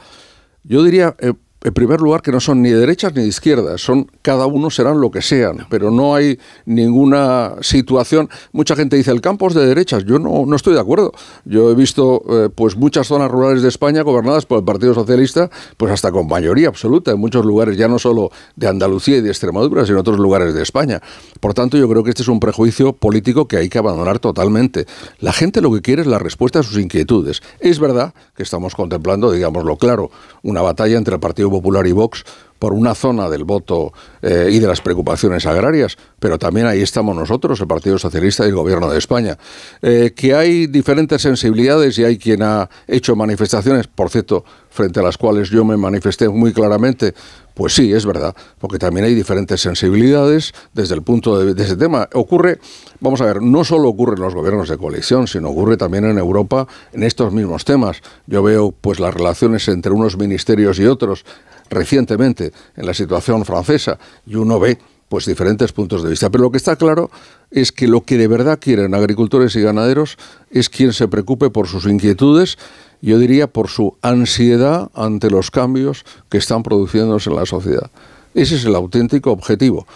yo 0.63 0.85
diría, 0.85 1.17
eh, 1.19 1.33
en 1.65 1.73
primer 1.73 2.01
lugar, 2.01 2.23
que 2.23 2.33
no 2.33 2.41
son 2.41 2.63
ni 2.63 2.71
de 2.71 2.79
derechas 2.79 3.15
ni 3.15 3.23
de 3.23 3.29
izquierdas, 3.29 3.81
son 3.81 4.11
cada 4.21 4.47
uno 4.47 4.71
serán 4.71 5.01
lo 5.01 5.11
que 5.11 5.23
sean, 5.23 5.67
pero 5.71 5.91
no 5.91 6.15
hay 6.15 6.39
ninguna 6.67 7.55
situación. 7.61 8.29
Mucha 8.53 8.75
gente 8.75 8.97
dice 8.97 9.11
el 9.11 9.21
campo 9.21 9.47
es 9.49 9.55
de 9.55 9.67
derechas, 9.67 10.05
yo 10.05 10.19
no, 10.19 10.45
no 10.47 10.57
estoy 10.57 10.75
de 10.75 10.81
acuerdo. 10.81 11.13
Yo 11.45 11.71
he 11.71 11.75
visto 11.75 12.23
eh, 12.29 12.49
pues 12.55 12.77
muchas 12.77 13.07
zonas 13.07 13.31
rurales 13.31 13.63
de 13.63 13.69
España 13.69 14.03
gobernadas 14.03 14.47
por 14.47 14.59
el 14.59 14.65
Partido 14.65 14.95
Socialista, 14.95 15.51
pues 15.77 15.93
hasta 15.93 16.11
con 16.11 16.27
mayoría 16.27 16.69
absoluta 16.69 17.13
en 17.13 17.21
muchos 17.21 17.45
lugares, 17.45 17.77
ya 17.77 17.89
no 17.89 17.99
solo 17.99 18.31
de 18.57 18.69
Andalucía 18.69 19.19
y 19.19 19.21
de 19.21 19.29
Extremadura, 19.29 19.85
sino 19.87 19.99
en 19.99 20.01
otros 20.01 20.19
lugares 20.19 20.55
de 20.55 20.63
España. 20.63 21.01
Por 21.41 21.55
tanto, 21.55 21.77
yo 21.77 21.89
creo 21.89 22.03
que 22.03 22.11
este 22.11 22.23
es 22.23 22.29
un 22.29 22.41
prejuicio 22.41 22.93
político 22.93 23.47
que 23.47 23.57
hay 23.57 23.69
que 23.69 23.79
abandonar 23.79 24.19
totalmente. 24.19 24.87
La 25.21 25.33
gente 25.33 25.61
lo 25.61 25.73
que 25.73 25.81
quiere 25.81 26.03
es 26.03 26.09
la 26.09 26.19
respuesta 26.19 26.59
a 26.61 26.63
sus 26.63 26.79
inquietudes. 26.79 27.43
Es 27.61 27.79
verdad 27.79 28.15
que 28.35 28.43
estamos 28.43 28.75
contemplando, 28.75 29.31
digámoslo 29.31 29.77
claro, 29.77 30.11
una 30.43 30.63
batalla 30.63 30.97
entre 30.97 31.15
el 31.15 31.21
Partido 31.21 31.52
Popular 31.53 31.87
y 31.87 31.93
Vox 31.93 32.25
por 32.63 32.75
una 32.75 32.95
zona 32.95 33.29
del 33.29 33.43
voto 33.43 33.93
eh, 34.23 34.49
y 34.53 34.61
de 34.61 34.69
las 34.69 34.81
preocupaciones 34.81 35.47
agrarias, 35.47 35.97
pero 36.21 36.39
también 36.39 36.69
ahí 36.69 36.81
estamos 36.81 37.17
nosotros, 37.17 37.61
el 37.61 37.67
Partido 37.67 37.99
Socialista 37.99 38.45
y 38.45 38.51
el 38.51 38.55
Gobierno 38.55 38.89
de 38.89 38.99
España. 38.99 39.37
Eh, 39.83 40.13
que 40.15 40.33
hay 40.33 40.69
diferentes 40.69 41.21
sensibilidades 41.23 41.99
y 41.99 42.05
hay 42.05 42.19
quien 42.19 42.41
ha 42.45 42.71
hecho 42.87 43.17
manifestaciones, 43.17 43.89
por 43.89 44.11
cierto, 44.11 44.45
frente 44.71 45.01
a 45.01 45.03
las 45.03 45.19
cuales 45.19 45.51
yo 45.51 45.65
me 45.65 45.77
manifesté 45.77 46.29
muy 46.29 46.53
claramente, 46.53 47.15
pues 47.53 47.75
sí, 47.75 47.93
es 47.93 48.07
verdad, 48.07 48.33
porque 48.61 48.79
también 48.79 49.07
hay 49.07 49.15
diferentes 49.17 49.61
sensibilidades 49.61 50.55
desde 50.73 50.95
el 50.95 51.03
punto 51.03 51.41
de, 51.41 51.55
de 51.55 51.65
ese 51.65 51.77
tema. 51.77 52.09
Ocurre, 52.15 52.61
vamos 53.01 53.21
a 53.23 53.25
ver, 53.25 53.43
no 53.43 53.65
solo 53.65 53.89
ocurre 53.89 54.15
en 54.15 54.23
los 54.23 54.37
gobiernos 54.37 54.69
de 54.69 54.79
coalición, 54.79 55.27
sino 55.27 55.51
ocurre 55.51 55.77
también 55.77 56.05
en 56.05 56.17
Europa 56.17 56.69
en 56.93 57.03
estos 57.03 57.33
mismos 57.33 57.65
temas. 57.65 58.03
Yo 58.29 58.41
veo 58.45 58.71
pues 58.71 59.01
las 59.01 59.13
relaciones 59.13 59.67
entre 59.67 59.91
unos 59.91 60.17
ministerios 60.17 60.79
y 60.79 60.87
otros 60.87 61.25
recientemente 61.71 62.53
en 62.77 62.87
la 62.87 62.95
situación 62.95 63.45
francesa 63.45 63.99
y 64.27 64.37
uno 64.37 64.59
ve 64.59 64.79
pues 65.09 65.27
diferentes 65.27 65.73
puntos 65.73 66.03
de 66.03 66.09
vista. 66.09 66.31
Pero 66.31 66.45
lo 66.45 66.51
que 66.51 66.57
está 66.57 66.77
claro 66.77 67.11
es 67.51 67.71
que 67.71 67.87
lo 67.87 68.03
que 68.03 68.17
de 68.17 68.29
verdad 68.29 68.59
quieren 68.59 68.95
agricultores 68.95 69.55
y 69.57 69.61
ganaderos 69.61 70.17
es 70.51 70.71
quien 70.71 70.95
se 70.95 71.07
preocupe 71.07 71.51
por 71.51 71.69
sus 71.69 71.85
inquietudes, 71.85 72.57
yo 73.03 73.19
diría 73.19 73.47
por 73.47 73.69
su 73.69 73.99
ansiedad 74.01 74.91
ante 74.95 75.29
los 75.29 75.51
cambios 75.51 76.07
que 76.31 76.39
están 76.39 76.63
produciéndose 76.63 77.29
en 77.29 77.37
la 77.37 77.45
sociedad. 77.45 77.91
Ese 78.33 78.57
es 78.57 78.65
el 78.65 78.75
auténtico 78.75 79.33
objetivo. 79.33 79.87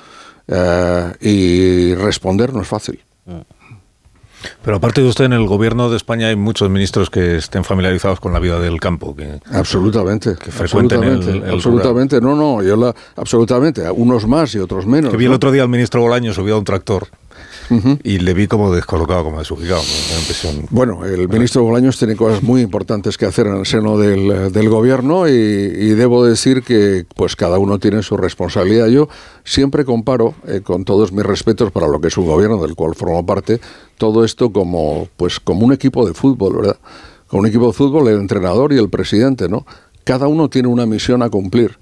Eh, 0.48 1.12
y 1.20 1.94
responder 1.94 2.52
no 2.52 2.60
es 2.60 2.68
fácil. 2.68 3.00
Pero 4.62 4.76
aparte 4.76 5.02
de 5.02 5.08
usted, 5.08 5.24
en 5.24 5.32
el 5.32 5.46
gobierno 5.46 5.90
de 5.90 5.96
España 5.96 6.28
hay 6.28 6.36
muchos 6.36 6.70
ministros 6.70 7.10
que 7.10 7.36
estén 7.36 7.64
familiarizados 7.64 8.20
con 8.20 8.32
la 8.32 8.38
vida 8.38 8.60
del 8.60 8.80
campo. 8.80 9.14
Que, 9.14 9.40
absolutamente. 9.52 10.36
Que 10.36 10.50
absolutamente, 10.50 11.30
el, 11.30 11.42
el 11.42 11.50
absolutamente. 11.50 12.20
No, 12.20 12.34
no, 12.34 12.62
yo 12.62 12.76
la, 12.76 12.94
absolutamente. 13.16 13.88
Unos 13.90 14.26
más 14.26 14.54
y 14.54 14.58
otros 14.58 14.86
menos. 14.86 15.10
Que 15.10 15.16
vi 15.16 15.24
el 15.24 15.30
¿no? 15.30 15.36
otro 15.36 15.52
día 15.52 15.62
al 15.62 15.68
ministro 15.68 16.00
Bolaño 16.00 16.32
subido 16.32 16.56
a 16.56 16.58
un 16.58 16.64
tractor. 16.64 17.08
Uh 17.70 17.74
-huh. 17.74 18.00
Y 18.04 18.18
le 18.18 18.34
vi 18.34 18.46
como 18.46 18.72
descolocado, 18.72 19.24
como 19.24 19.38
desubicado. 19.38 19.82
Bueno, 20.70 21.04
el 21.04 21.28
ministro 21.28 21.62
Bolaños 21.62 21.98
tiene 21.98 22.16
cosas 22.16 22.42
muy 22.42 22.60
importantes 22.62 23.16
que 23.16 23.26
hacer 23.26 23.46
en 23.46 23.56
el 23.56 23.66
seno 23.66 23.98
del, 23.98 24.52
del 24.52 24.68
gobierno 24.68 25.28
y, 25.28 25.32
y, 25.32 25.88
debo 25.94 26.24
decir 26.24 26.62
que 26.62 27.06
pues 27.14 27.36
cada 27.36 27.58
uno 27.58 27.78
tiene 27.78 28.02
su 28.02 28.16
responsabilidad. 28.16 28.86
Yo 28.88 29.08
siempre 29.44 29.84
comparo, 29.84 30.34
eh, 30.46 30.60
con 30.62 30.84
todos 30.84 31.12
mis 31.12 31.24
respetos 31.24 31.72
para 31.72 31.88
lo 31.88 32.00
que 32.00 32.08
es 32.08 32.16
un 32.16 32.26
gobierno 32.26 32.60
del 32.60 32.74
cual 32.74 32.94
formo 32.94 33.24
parte, 33.24 33.60
todo 33.98 34.24
esto 34.24 34.52
como 34.52 35.08
pues 35.16 35.40
como 35.40 35.64
un 35.64 35.72
equipo 35.72 36.06
de 36.06 36.14
fútbol, 36.14 36.56
¿verdad? 36.56 36.76
Como 37.28 37.40
un 37.40 37.48
equipo 37.48 37.66
de 37.66 37.72
fútbol, 37.72 38.08
el 38.08 38.20
entrenador 38.20 38.72
y 38.72 38.78
el 38.78 38.88
presidente, 38.88 39.48
¿no? 39.48 39.66
Cada 40.04 40.28
uno 40.28 40.48
tiene 40.48 40.68
una 40.68 40.86
misión 40.86 41.22
a 41.22 41.30
cumplir 41.30 41.78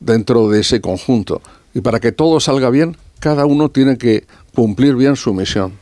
dentro 0.00 0.48
de 0.48 0.60
ese 0.60 0.80
conjunto. 0.80 1.40
Y 1.74 1.82
para 1.82 2.00
que 2.00 2.10
todo 2.10 2.40
salga 2.40 2.70
bien, 2.70 2.96
cada 3.20 3.46
uno 3.46 3.68
tiene 3.68 3.96
que 3.96 4.26
cumplir 4.54 4.96
bien 4.96 5.14
su 5.16 5.32
misión. 5.32 5.72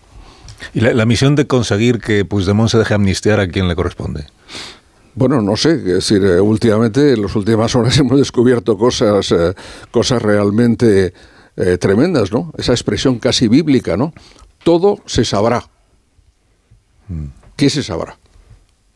¿Y 0.74 0.80
la, 0.80 0.92
la 0.92 1.06
misión 1.06 1.36
de 1.36 1.46
conseguir 1.46 2.00
que 2.00 2.24
Puigdemont 2.24 2.68
se 2.68 2.78
deje 2.78 2.94
amnistiar 2.94 3.40
a 3.40 3.48
quién 3.48 3.68
le 3.68 3.76
corresponde? 3.76 4.26
Bueno, 5.18 5.42
no 5.42 5.56
sé, 5.56 5.72
es 5.72 5.84
decir, 5.84 6.24
eh, 6.24 6.40
últimamente, 6.40 7.14
en 7.14 7.22
las 7.22 7.34
últimas 7.34 7.74
horas 7.76 7.98
hemos 7.98 8.18
descubierto 8.18 8.78
cosas, 8.78 9.32
eh, 9.32 9.52
cosas 9.90 10.22
realmente 10.22 11.12
eh, 11.56 11.76
tremendas, 11.78 12.30
¿no? 12.30 12.52
Esa 12.56 12.72
expresión 12.72 13.18
casi 13.18 13.48
bíblica, 13.48 13.96
¿no? 13.96 14.12
Todo 14.62 14.98
se 15.06 15.24
sabrá. 15.24 15.64
¿Qué 17.56 17.68
se 17.68 17.82
sabrá? 17.82 18.16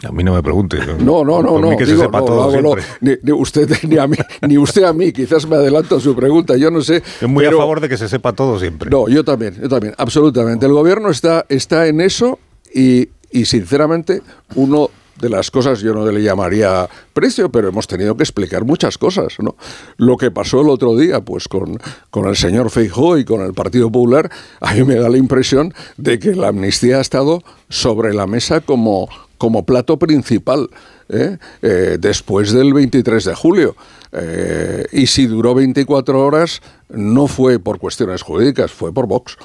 A 0.06 0.12
mí 0.12 0.24
no 0.24 0.34
me 0.34 0.42
pregunte. 0.42 0.78
No, 0.98 1.24
no, 1.24 1.42
no, 1.42 1.58
no. 1.58 1.76
que 1.76 1.84
digo, 1.84 1.98
se 1.98 2.04
sepa 2.04 2.20
no, 2.20 2.24
todo 2.24 2.60
no, 2.60 2.74
ni, 3.00 3.12
ni, 3.22 3.32
usted 3.32 3.70
ni 3.88 3.98
a 3.98 4.06
mí, 4.06 4.16
ni 4.46 4.58
usted 4.58 4.84
a 4.84 4.92
mí. 4.92 5.12
Quizás 5.12 5.46
me 5.46 5.56
adelanto 5.56 5.96
a 5.96 6.00
su 6.00 6.14
pregunta. 6.14 6.56
Yo 6.56 6.70
no 6.70 6.80
sé. 6.82 7.02
Yo 7.20 7.28
muy 7.28 7.44
pero, 7.44 7.58
a 7.58 7.60
favor 7.60 7.80
de 7.80 7.88
que 7.88 7.96
se 7.96 8.08
sepa 8.08 8.32
todo 8.32 8.58
siempre. 8.58 8.90
No, 8.90 9.08
yo 9.08 9.24
también, 9.24 9.60
yo 9.60 9.68
también, 9.68 9.94
absolutamente. 9.98 10.66
El 10.66 10.72
gobierno 10.72 11.10
está, 11.10 11.46
está 11.48 11.86
en 11.86 12.00
eso 12.00 12.38
y, 12.74 13.08
y 13.30 13.44
sinceramente 13.44 14.22
uno 14.54 14.90
de 15.22 15.28
las 15.28 15.50
cosas 15.50 15.80
yo 15.80 15.94
no 15.94 16.10
le 16.10 16.22
llamaría 16.22 16.88
precio, 17.12 17.50
pero 17.50 17.68
hemos 17.68 17.86
tenido 17.86 18.16
que 18.16 18.22
explicar 18.22 18.64
muchas 18.64 18.98
cosas, 18.98 19.34
¿no? 19.38 19.56
Lo 19.96 20.16
que 20.16 20.30
pasó 20.30 20.62
el 20.62 20.68
otro 20.68 20.96
día, 20.96 21.20
pues 21.20 21.48
con, 21.48 21.78
con 22.10 22.26
el 22.28 22.36
señor 22.36 22.70
Feijóo 22.70 23.18
y 23.18 23.24
con 23.24 23.40
el 23.42 23.54
Partido 23.54 23.90
Popular, 23.90 24.30
a 24.60 24.74
mí 24.74 24.82
me 24.82 24.96
da 24.96 25.08
la 25.08 25.18
impresión 25.18 25.74
de 25.96 26.18
que 26.18 26.34
la 26.34 26.48
amnistía 26.48 26.98
ha 26.98 27.00
estado 27.00 27.42
sobre 27.68 28.14
la 28.14 28.26
mesa 28.26 28.60
como, 28.60 29.08
como 29.42 29.66
plato 29.66 29.98
principal. 29.98 30.70
¿eh? 31.08 31.36
Eh, 31.62 31.96
después 31.98 32.52
del 32.52 32.72
23 32.72 33.24
de 33.24 33.34
julio. 33.34 33.74
Eh, 34.12 34.86
y 34.92 35.08
si 35.08 35.26
duró 35.26 35.52
24 35.52 36.24
horas, 36.24 36.62
no 36.88 37.26
fue 37.26 37.58
por 37.58 37.80
cuestiones 37.80 38.22
jurídicas, 38.22 38.70
fue 38.70 38.94
por 38.94 39.08
Vox. 39.08 39.36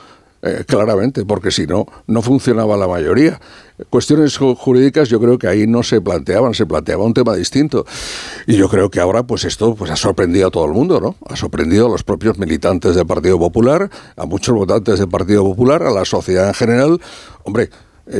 Claramente, 0.68 1.26
porque 1.26 1.52
si 1.52 1.66
no, 1.66 1.88
no 2.06 2.22
funcionaba 2.22 2.78
la 2.78 2.88
mayoría. 2.88 3.42
Cuestiones 3.90 4.38
jurídicas 4.38 5.10
yo 5.10 5.20
creo 5.20 5.38
que 5.38 5.48
ahí 5.48 5.68
no 5.68 5.84
se 5.84 6.00
planteaban, 6.00 6.54
se 6.54 6.66
planteaba 6.66 7.04
un 7.04 7.14
tema 7.14 7.36
distinto. 7.36 7.86
Y 8.46 8.56
yo 8.56 8.70
creo 8.70 8.90
que 8.90 9.02
ahora 9.02 9.24
pues 9.24 9.44
esto 9.44 9.76
pues, 9.76 9.92
ha 9.92 9.98
sorprendido 9.98 10.48
a 10.48 10.52
todo 10.52 10.66
el 10.66 10.72
mundo, 10.72 11.02
¿no? 11.02 11.16
Ha 11.28 11.36
sorprendido 11.36 11.88
a 11.88 11.90
los 11.90 12.04
propios 12.04 12.38
militantes 12.38 12.96
del 12.96 13.08
Partido 13.08 13.38
Popular, 13.40 13.90
a 14.16 14.26
muchos 14.26 14.56
votantes 14.56 15.00
del 15.00 15.10
Partido 15.10 15.44
Popular, 15.44 15.84
a 15.84 15.92
la 15.92 16.06
sociedad 16.06 16.48
en 16.48 16.54
general. 16.54 17.02
Hombre, 17.44 17.70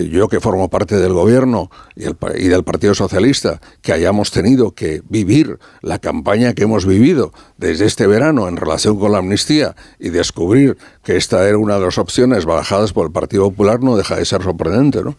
yo 0.10 0.28
que 0.28 0.40
formo 0.40 0.70
parte 0.70 0.98
del 0.98 1.14
gobierno 1.14 1.70
y, 1.96 2.04
del 2.48 2.64
Partido 2.64 2.94
Socialista, 2.94 3.62
que 3.82 3.94
hayamos 3.94 4.32
tenido 4.32 4.72
que 4.72 5.02
vivir 5.08 5.60
la 5.82 6.00
campaña 6.00 6.54
que 6.54 6.64
hemos 6.64 6.86
vivido 6.86 7.32
desde 7.58 7.86
este 7.86 8.08
verano 8.08 8.48
en 8.48 8.58
relación 8.58 9.00
con 9.00 9.12
la 9.12 9.20
amnistía 9.20 9.76
y 10.00 10.10
descubrir 10.10 10.78
que 11.04 11.16
esta 11.16 11.48
era 11.48 11.58
una 11.58 11.76
de 11.76 11.86
las 11.86 11.98
opciones 11.98 12.46
barajadas 12.46 12.94
por 12.94 13.06
el 13.06 13.12
Partido 13.12 13.50
Popular, 13.50 13.82
no 13.82 13.96
deja 13.96 14.16
de 14.16 14.26
ser 14.26 14.44
sorprendente, 14.44 15.04
¿no? 15.04 15.16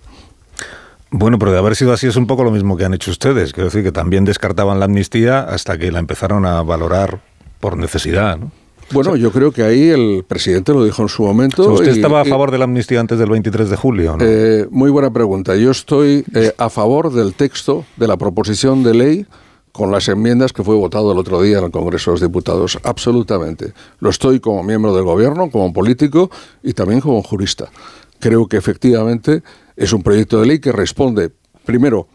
Bueno, 1.10 1.38
pero 1.38 1.52
de 1.52 1.58
haber 1.58 1.74
sido 1.74 1.94
así 1.94 2.06
es 2.06 2.16
un 2.16 2.26
poco 2.26 2.44
lo 2.44 2.50
mismo 2.50 2.76
que 2.76 2.84
han 2.84 2.92
hecho 2.92 3.10
ustedes. 3.10 3.54
Quiero 3.54 3.70
decir 3.70 3.82
que 3.82 3.92
también 3.92 4.26
descartaban 4.26 4.78
la 4.78 4.84
amnistía 4.84 5.40
hasta 5.40 5.78
que 5.78 5.90
la 5.90 6.00
empezaron 6.00 6.44
a 6.44 6.62
valorar 6.62 7.22
por 7.60 7.78
necesidad, 7.78 8.36
¿no? 8.36 8.52
Bueno, 8.92 9.16
yo 9.16 9.30
creo 9.30 9.52
que 9.52 9.62
ahí 9.62 9.88
el 9.88 10.24
presidente 10.26 10.72
lo 10.72 10.84
dijo 10.84 11.02
en 11.02 11.08
su 11.08 11.22
momento. 11.22 11.62
O 11.62 11.64
sea, 11.64 11.74
¿Usted 11.74 11.92
y, 11.92 11.96
estaba 11.96 12.22
a 12.22 12.24
favor 12.24 12.48
y, 12.48 12.52
de 12.52 12.58
la 12.58 12.64
amnistía 12.64 13.00
antes 13.00 13.18
del 13.18 13.28
23 13.28 13.70
de 13.70 13.76
julio? 13.76 14.16
¿no? 14.16 14.24
Eh, 14.24 14.66
muy 14.70 14.90
buena 14.90 15.12
pregunta. 15.12 15.56
Yo 15.56 15.70
estoy 15.70 16.24
eh, 16.34 16.52
a 16.56 16.70
favor 16.70 17.12
del 17.12 17.34
texto 17.34 17.84
de 17.96 18.08
la 18.08 18.16
proposición 18.16 18.82
de 18.82 18.94
ley 18.94 19.26
con 19.72 19.92
las 19.92 20.08
enmiendas 20.08 20.52
que 20.52 20.64
fue 20.64 20.74
votado 20.74 21.12
el 21.12 21.18
otro 21.18 21.40
día 21.42 21.58
en 21.58 21.64
el 21.64 21.70
Congreso 21.70 22.10
de 22.10 22.14
los 22.14 22.20
Diputados. 22.22 22.78
Absolutamente. 22.82 23.74
Lo 24.00 24.10
estoy 24.10 24.40
como 24.40 24.62
miembro 24.62 24.94
del 24.94 25.04
Gobierno, 25.04 25.50
como 25.50 25.72
político 25.72 26.30
y 26.62 26.72
también 26.72 27.00
como 27.00 27.22
jurista. 27.22 27.68
Creo 28.18 28.48
que 28.48 28.56
efectivamente 28.56 29.42
es 29.76 29.92
un 29.92 30.02
proyecto 30.02 30.40
de 30.40 30.46
ley 30.46 30.58
que 30.58 30.72
responde, 30.72 31.30
primero, 31.64 32.08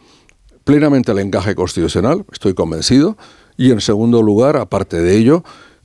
plenamente 0.63 1.11
al 1.11 1.19
encaje 1.19 1.55
constitucional, 1.55 2.25
estoy 2.31 2.53
convencido, 2.53 3.17
y 3.55 3.71
en 3.71 3.81
segundo 3.81 4.21
lugar, 4.21 4.57
aparte 4.57 5.01
de 5.01 5.15
ello, 5.15 5.43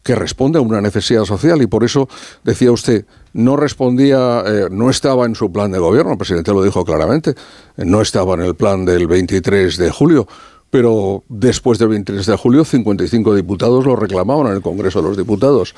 que 0.08 0.14
responde 0.14 0.58
a 0.58 0.62
una 0.62 0.80
necesidad 0.80 1.26
social 1.26 1.60
y 1.60 1.66
por 1.66 1.84
eso 1.84 2.08
decía 2.42 2.72
usted 2.72 3.04
no 3.34 3.58
respondía 3.58 4.42
eh, 4.46 4.68
no 4.70 4.88
estaba 4.88 5.26
en 5.26 5.34
su 5.34 5.52
plan 5.52 5.70
de 5.70 5.78
gobierno. 5.78 6.12
El 6.12 6.16
presidente 6.16 6.50
lo 6.50 6.62
dijo 6.62 6.82
claramente 6.82 7.34
no 7.76 8.00
estaba 8.00 8.32
en 8.32 8.40
el 8.40 8.54
plan 8.54 8.86
del 8.86 9.06
23 9.06 9.76
de 9.76 9.90
julio 9.90 10.26
pero 10.70 11.24
después 11.28 11.78
del 11.78 11.88
23 11.88 12.24
de 12.24 12.36
julio 12.38 12.64
55 12.64 13.34
diputados 13.34 13.84
lo 13.84 13.96
reclamaban 13.96 14.46
en 14.46 14.54
el 14.54 14.62
Congreso 14.62 15.02
de 15.02 15.08
los 15.08 15.16
Diputados. 15.18 15.74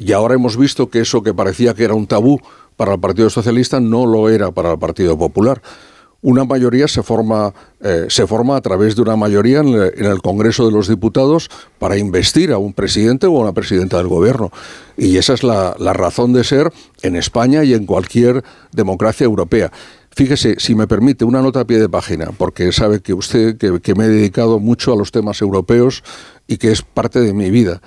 Y 0.00 0.10
ahora 0.10 0.34
hemos 0.34 0.56
visto 0.56 0.90
que 0.90 0.98
eso 0.98 1.22
que 1.22 1.32
parecía 1.32 1.72
que 1.74 1.84
era 1.84 1.94
un 1.94 2.08
tabú 2.08 2.40
para 2.76 2.94
el 2.94 3.00
Partido 3.00 3.30
Socialista, 3.30 3.78
no 3.78 4.06
lo 4.06 4.28
era 4.28 4.50
para 4.50 4.72
el 4.72 4.78
Partido 4.80 5.16
Popular 5.16 5.62
una 6.20 6.44
mayoría 6.44 6.88
se 6.88 7.02
forma, 7.02 7.54
eh, 7.80 8.06
se 8.08 8.26
forma 8.26 8.56
a 8.56 8.60
través 8.60 8.96
de 8.96 9.02
una 9.02 9.16
mayoría 9.16 9.60
en 9.60 10.04
el, 10.04 10.20
Congreso 10.20 10.66
de 10.66 10.72
los 10.72 10.88
Diputados 10.88 11.48
para 11.78 11.96
investir 11.96 12.50
a 12.52 12.58
un 12.58 12.72
presidente 12.72 13.26
o 13.26 13.36
a 13.36 13.42
una 13.42 13.52
presidenta 13.52 13.98
del 13.98 14.08
gobierno. 14.08 14.50
Y 14.96 15.16
esa 15.16 15.34
es 15.34 15.44
la, 15.44 15.74
razón 15.78 16.32
de 16.32 16.42
ser 16.42 16.72
en 17.02 17.14
España 17.14 17.62
y 17.62 17.74
en 17.74 17.86
cualquier 17.86 18.42
democracia 18.72 19.24
europea. 19.24 19.70
Fíjese, 20.10 20.56
si 20.58 20.74
me 20.74 20.88
permite, 20.88 21.24
una 21.24 21.40
nota 21.40 21.60
a 21.60 21.66
pie 21.66 21.78
de 21.78 21.88
página, 21.88 22.30
porque 22.36 22.72
sabe 22.72 23.00
que 23.00 23.14
usted, 23.14 23.56
que, 23.56 23.94
me 23.94 24.06
he 24.06 24.08
dedicado 24.08 24.58
mucho 24.58 24.92
a 24.92 24.96
los 24.96 25.12
temas 25.12 25.40
europeos 25.40 26.02
y 26.48 26.56
que 26.56 26.72
es 26.72 26.82
parte 26.82 27.20
de 27.20 27.32
mi 27.32 27.50
vida. 27.50 27.80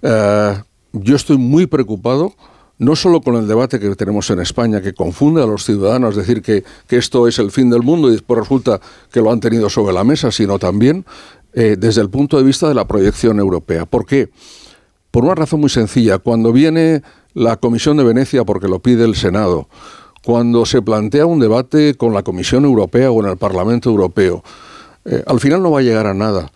Eh, 0.00 0.62
yo 0.94 1.14
estoy 1.14 1.36
muy 1.36 1.66
preocupado 1.66 2.32
no 2.78 2.94
solo 2.94 3.20
con 3.20 3.36
el 3.36 3.48
debate 3.48 3.80
que 3.80 3.94
tenemos 3.94 4.28
en 4.30 4.40
España, 4.40 4.80
que 4.80 4.92
confunde 4.92 5.42
a 5.42 5.46
los 5.46 5.64
ciudadanos, 5.64 6.16
decir 6.16 6.42
que, 6.42 6.64
esto 6.88 7.26
es 7.26 7.38
el 7.38 7.50
fin 7.50 7.70
del 7.70 7.82
mundo 7.82 8.08
y 8.08 8.12
después 8.12 8.40
resulta 8.40 8.80
que 9.10 9.20
lo 9.20 9.30
han 9.30 9.40
tenido 9.40 9.70
sobre 9.70 9.94
la 9.94 10.04
mesa, 10.04 10.30
sino 10.30 10.58
también 10.58 11.04
eh, 11.52 11.76
desde 11.78 12.02
el 12.02 12.10
punto 12.10 12.36
de 12.36 12.42
vista 12.42 12.68
de 12.68 12.74
la 12.74 12.86
proyección 12.86 13.38
europea. 13.38 13.86
¿Por 13.86 14.04
qué? 14.04 14.28
Por 15.10 15.24
una 15.24 15.34
razón 15.34 15.60
muy 15.60 15.70
sencilla. 15.70 16.18
Cuando 16.18 16.52
viene 16.52 17.02
la 17.32 17.56
Comisión 17.56 17.96
de 17.96 18.04
Venecia, 18.04 18.44
porque 18.44 18.68
lo 18.68 18.80
pide 18.80 19.04
el 19.04 19.14
Senado, 19.14 19.68
cuando 20.24 20.66
se 20.66 20.82
plantea 20.82 21.24
un 21.24 21.38
debate 21.38 21.94
con 21.94 22.12
la 22.12 22.22
Comisión 22.22 22.64
Europea 22.64 23.10
o 23.10 23.22
en 23.22 23.30
el 23.30 23.36
Parlamento 23.36 23.88
Europeo, 23.88 24.42
eh, 25.04 25.22
al 25.26 25.40
final 25.40 25.62
no 25.62 25.70
va 25.70 25.78
a 25.78 25.82
llegar 25.82 26.06
a 26.06 26.14
nada 26.14 26.50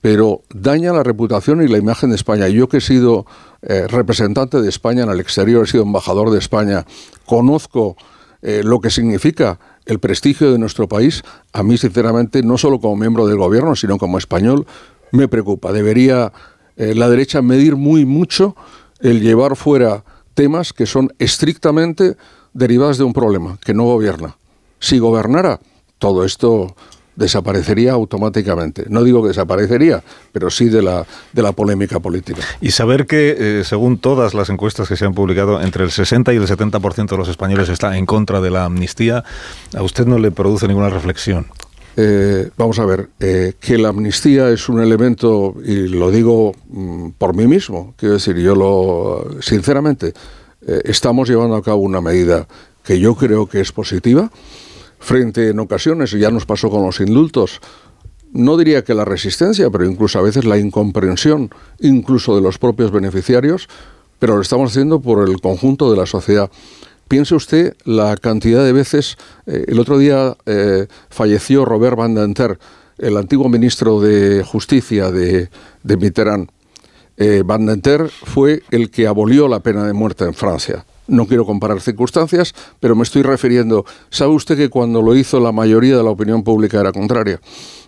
pero 0.00 0.42
daña 0.54 0.92
la 0.92 1.02
reputación 1.02 1.62
y 1.62 1.68
la 1.68 1.78
imagen 1.78 2.10
de 2.10 2.16
España. 2.16 2.48
Yo 2.48 2.68
que 2.68 2.78
he 2.78 2.80
sido 2.80 3.26
eh, 3.62 3.86
representante 3.86 4.60
de 4.60 4.68
España 4.68 5.02
en 5.02 5.10
el 5.10 5.20
exterior, 5.20 5.64
he 5.64 5.70
sido 5.70 5.82
embajador 5.82 6.30
de 6.30 6.38
España, 6.38 6.86
conozco 7.26 7.96
eh, 8.42 8.62
lo 8.64 8.80
que 8.80 8.90
significa 8.90 9.58
el 9.84 9.98
prestigio 9.98 10.52
de 10.52 10.58
nuestro 10.58 10.88
país, 10.88 11.22
a 11.52 11.62
mí 11.62 11.76
sinceramente, 11.76 12.42
no 12.42 12.56
solo 12.56 12.80
como 12.80 12.96
miembro 12.96 13.26
del 13.26 13.36
gobierno, 13.36 13.76
sino 13.76 13.98
como 13.98 14.18
español, 14.18 14.66
me 15.12 15.28
preocupa. 15.28 15.72
Debería 15.72 16.32
eh, 16.76 16.94
la 16.94 17.08
derecha 17.10 17.42
medir 17.42 17.76
muy 17.76 18.06
mucho 18.06 18.56
el 19.00 19.20
llevar 19.20 19.56
fuera 19.56 20.04
temas 20.34 20.72
que 20.72 20.86
son 20.86 21.12
estrictamente 21.18 22.16
derivados 22.54 22.98
de 22.98 23.04
un 23.04 23.12
problema, 23.12 23.58
que 23.62 23.74
no 23.74 23.84
gobierna. 23.84 24.36
Si 24.78 24.98
gobernara, 24.98 25.60
todo 25.98 26.24
esto 26.24 26.74
desaparecería 27.20 27.92
automáticamente. 27.92 28.86
No 28.88 29.04
digo 29.04 29.22
que 29.22 29.28
desaparecería, 29.28 30.02
pero 30.32 30.50
sí 30.50 30.70
de 30.70 30.80
la, 30.82 31.06
de 31.32 31.42
la 31.42 31.52
polémica 31.52 32.00
política. 32.00 32.40
Y 32.62 32.70
saber 32.70 33.06
que, 33.06 33.36
eh, 33.60 33.64
según 33.64 33.98
todas 33.98 34.32
las 34.32 34.48
encuestas 34.48 34.88
que 34.88 34.96
se 34.96 35.04
han 35.04 35.12
publicado, 35.12 35.60
entre 35.60 35.84
el 35.84 35.90
60 35.90 36.32
y 36.32 36.36
el 36.36 36.46
70% 36.46 37.10
de 37.10 37.16
los 37.18 37.28
españoles 37.28 37.68
está 37.68 37.96
en 37.98 38.06
contra 38.06 38.40
de 38.40 38.50
la 38.50 38.64
amnistía, 38.64 39.22
¿a 39.76 39.82
usted 39.82 40.06
no 40.06 40.18
le 40.18 40.30
produce 40.30 40.66
ninguna 40.66 40.88
reflexión? 40.88 41.46
Eh, 41.96 42.48
vamos 42.56 42.78
a 42.78 42.86
ver, 42.86 43.10
eh, 43.20 43.52
que 43.60 43.76
la 43.76 43.90
amnistía 43.90 44.48
es 44.48 44.70
un 44.70 44.80
elemento, 44.80 45.56
y 45.62 45.88
lo 45.88 46.10
digo 46.10 46.54
mm, 46.70 47.10
por 47.18 47.36
mí 47.36 47.46
mismo, 47.46 47.92
quiero 47.98 48.14
decir, 48.14 48.36
yo 48.36 48.54
lo, 48.54 49.42
sinceramente, 49.42 50.14
estamos 50.84 51.28
llevando 51.28 51.56
a 51.56 51.62
cabo 51.62 51.78
una 51.78 52.00
medida 52.02 52.46
que 52.84 53.00
yo 53.00 53.14
creo 53.14 53.46
que 53.46 53.60
es 53.60 53.72
positiva, 53.72 54.30
frente 55.00 55.48
en 55.48 55.58
ocasiones, 55.58 56.12
ya 56.12 56.30
nos 56.30 56.46
pasó 56.46 56.70
con 56.70 56.84
los 56.84 57.00
indultos, 57.00 57.60
no 58.32 58.56
diría 58.56 58.84
que 58.84 58.94
la 58.94 59.04
resistencia, 59.04 59.70
pero 59.70 59.84
incluso 59.84 60.18
a 60.18 60.22
veces 60.22 60.44
la 60.44 60.58
incomprensión, 60.58 61.50
incluso 61.80 62.36
de 62.36 62.42
los 62.42 62.58
propios 62.58 62.92
beneficiarios, 62.92 63.68
pero 64.20 64.36
lo 64.36 64.42
estamos 64.42 64.70
haciendo 64.70 65.00
por 65.00 65.28
el 65.28 65.40
conjunto 65.40 65.90
de 65.90 65.96
la 65.96 66.06
sociedad. 66.06 66.50
Piense 67.08 67.34
usted 67.34 67.74
la 67.84 68.16
cantidad 68.16 68.64
de 68.64 68.72
veces, 68.72 69.16
eh, 69.46 69.64
el 69.66 69.80
otro 69.80 69.98
día 69.98 70.36
eh, 70.46 70.86
falleció 71.08 71.64
Robert 71.64 71.96
Van 71.96 72.14
Denter, 72.14 72.58
el 72.98 73.16
antiguo 73.16 73.48
ministro 73.48 74.00
de 74.00 74.44
Justicia 74.44 75.10
de, 75.10 75.48
de 75.82 75.96
Mitterrand. 75.96 76.50
Eh, 77.16 77.42
Van 77.44 77.66
Denter 77.66 78.08
fue 78.08 78.62
el 78.70 78.90
que 78.90 79.06
abolió 79.06 79.48
la 79.48 79.60
pena 79.60 79.86
de 79.86 79.92
muerte 79.92 80.24
en 80.24 80.34
Francia. 80.34 80.84
No 81.10 81.26
quiero 81.26 81.44
comparar 81.44 81.80
circunstancias, 81.80 82.54
pero 82.78 82.94
me 82.94 83.02
estoy 83.02 83.22
refiriendo, 83.22 83.84
¿sabe 84.10 84.32
usted 84.32 84.56
que 84.56 84.68
cuando 84.70 85.02
lo 85.02 85.16
hizo 85.16 85.40
la 85.40 85.50
mayoría 85.50 85.96
de 85.96 86.04
la 86.04 86.10
opinión 86.10 86.44
pública 86.44 86.78
era 86.78 86.92
contraria? 86.92 87.40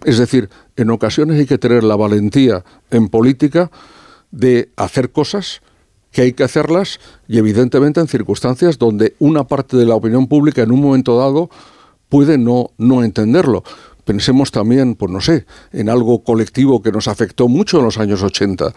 Es 0.04 0.18
decir, 0.18 0.50
en 0.74 0.90
ocasiones 0.90 1.38
hay 1.38 1.46
que 1.46 1.56
tener 1.56 1.85
la 1.85 1.94
valentía 1.94 2.64
en 2.90 3.08
política 3.08 3.70
de 4.32 4.70
hacer 4.76 5.12
cosas 5.12 5.62
que 6.11 6.22
hay 6.22 6.32
que 6.32 6.42
hacerlas 6.42 6.98
y 7.28 7.38
evidentemente 7.38 8.00
en 8.00 8.08
circunstancias 8.08 8.76
donde 8.76 9.14
una 9.20 9.44
parte 9.44 9.76
de 9.76 9.87
la 9.87 9.94
opinión 9.94 10.26
pública 10.26 10.62
en 10.62 10.72
un 10.72 10.80
momento 10.80 11.16
dado 11.16 11.48
puede 12.08 12.38
no, 12.38 12.70
no 12.76 13.04
entenderlo. 13.04 13.62
Pensemos 14.04 14.50
también, 14.50 14.96
pues 14.96 15.12
no 15.12 15.20
sé, 15.20 15.46
en 15.72 15.88
algo 15.88 16.24
colectivo 16.24 16.82
que 16.82 16.90
nos 16.90 17.06
afectó 17.06 17.46
mucho 17.46 17.78
en 17.78 17.85
los 17.85 17.98
años 17.98 18.20
80, 18.24 18.66
eh, 18.66 18.72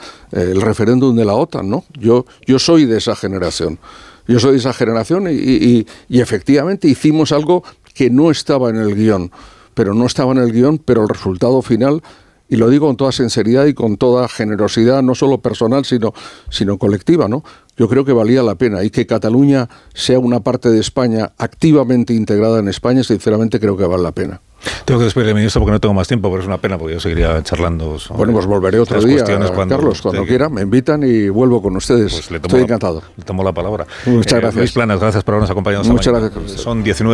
el 0.51 0.61
referéndum 0.61 1.15
de 1.15 1.25
la 1.25 1.33
OTAN, 1.33 1.67
¿no? 1.67 1.83
Yo, 1.99 2.27
yo 2.45 2.59
soy 2.59 2.85
de 2.85 2.99
esa 2.99 3.15
generación. 3.15 3.79
Yo 4.27 4.39
soy 4.39 4.53
de 4.53 4.57
esa 4.57 4.73
generación 4.73 5.27
y, 5.29 5.85
efectivamente 6.09 6.87
hicimos 6.87 7.31
algo 7.31 7.63
que 7.93 8.09
no 8.09 8.31
estaba 8.31 8.69
en 8.69 8.77
el 8.77 8.95
guion, 8.95 9.31
pero 9.73 9.93
no 9.93 10.05
estaba 10.05 10.31
en 10.31 10.39
el 10.39 10.51
guion, 10.51 10.79
pero 10.79 11.03
el 11.03 11.09
resultado 11.09 11.61
final 11.61 12.01
y 12.47 12.57
lo 12.57 12.69
digo 12.69 12.87
con 12.87 12.95
toda 12.95 13.11
sinceridad 13.11 13.65
y 13.65 13.73
con 13.73 13.97
toda 13.97 14.27
generosidad, 14.27 15.01
no 15.01 15.15
solo 15.15 15.39
personal, 15.39 15.83
sino, 15.83 16.13
sino 16.49 16.77
colectiva, 16.77 17.27
¿no? 17.27 17.43
Yo 17.75 17.89
creo 17.89 18.05
que 18.05 18.13
valía 18.13 18.43
la 18.43 18.55
pena 18.55 18.83
y 18.83 18.91
que 18.91 19.07
Cataluña 19.07 19.67
sea 19.93 20.19
una 20.19 20.41
parte 20.41 20.69
de 20.69 20.79
España 20.79 21.31
activamente 21.37 22.13
integrada 22.13 22.59
en 22.59 22.67
España, 22.67 23.03
sinceramente 23.03 23.59
creo 23.59 23.75
que 23.75 23.85
vale 23.85 24.03
la 24.03 24.11
pena. 24.11 24.41
Tengo 24.85 24.99
que 24.99 25.05
despedirme, 25.05 25.35
ministro, 25.35 25.61
porque 25.61 25.71
no 25.73 25.79
tengo 25.79 25.93
más 25.93 26.07
tiempo, 26.07 26.29
pero 26.29 26.41
es 26.41 26.47
una 26.47 26.57
pena, 26.57 26.77
porque 26.77 26.93
yo 26.95 26.99
seguiría 26.99 27.41
charlando. 27.43 27.97
bueno, 28.09 28.33
pues 28.33 28.45
volveré 28.45 28.79
otro 28.79 29.01
día, 29.01 29.23
cuando 29.53 29.75
Carlos, 29.75 30.01
cuando 30.01 30.25
quiera, 30.25 30.49
me 30.49 30.61
invitan 30.61 31.03
y 31.03 31.29
vuelvo 31.29 31.61
con 31.61 31.75
ustedes. 31.75 32.13
Pues 32.13 32.31
Estoy 32.31 32.61
encantado. 32.61 33.01
Le 33.17 33.23
tomo 33.23 33.43
la 33.43 33.51
palabra. 33.51 33.85
Muchas 34.05 34.33
eh, 34.33 34.41
gracias. 34.41 34.55
Luis 34.55 34.71
Planas, 34.71 34.99
gracias 34.99 35.23
por 35.23 35.33
habernos 35.35 35.49
acompañado 35.49 35.83
Muchas 35.85 36.13
gracias. 36.13 36.61
Son 36.61 36.83
19 36.83 37.03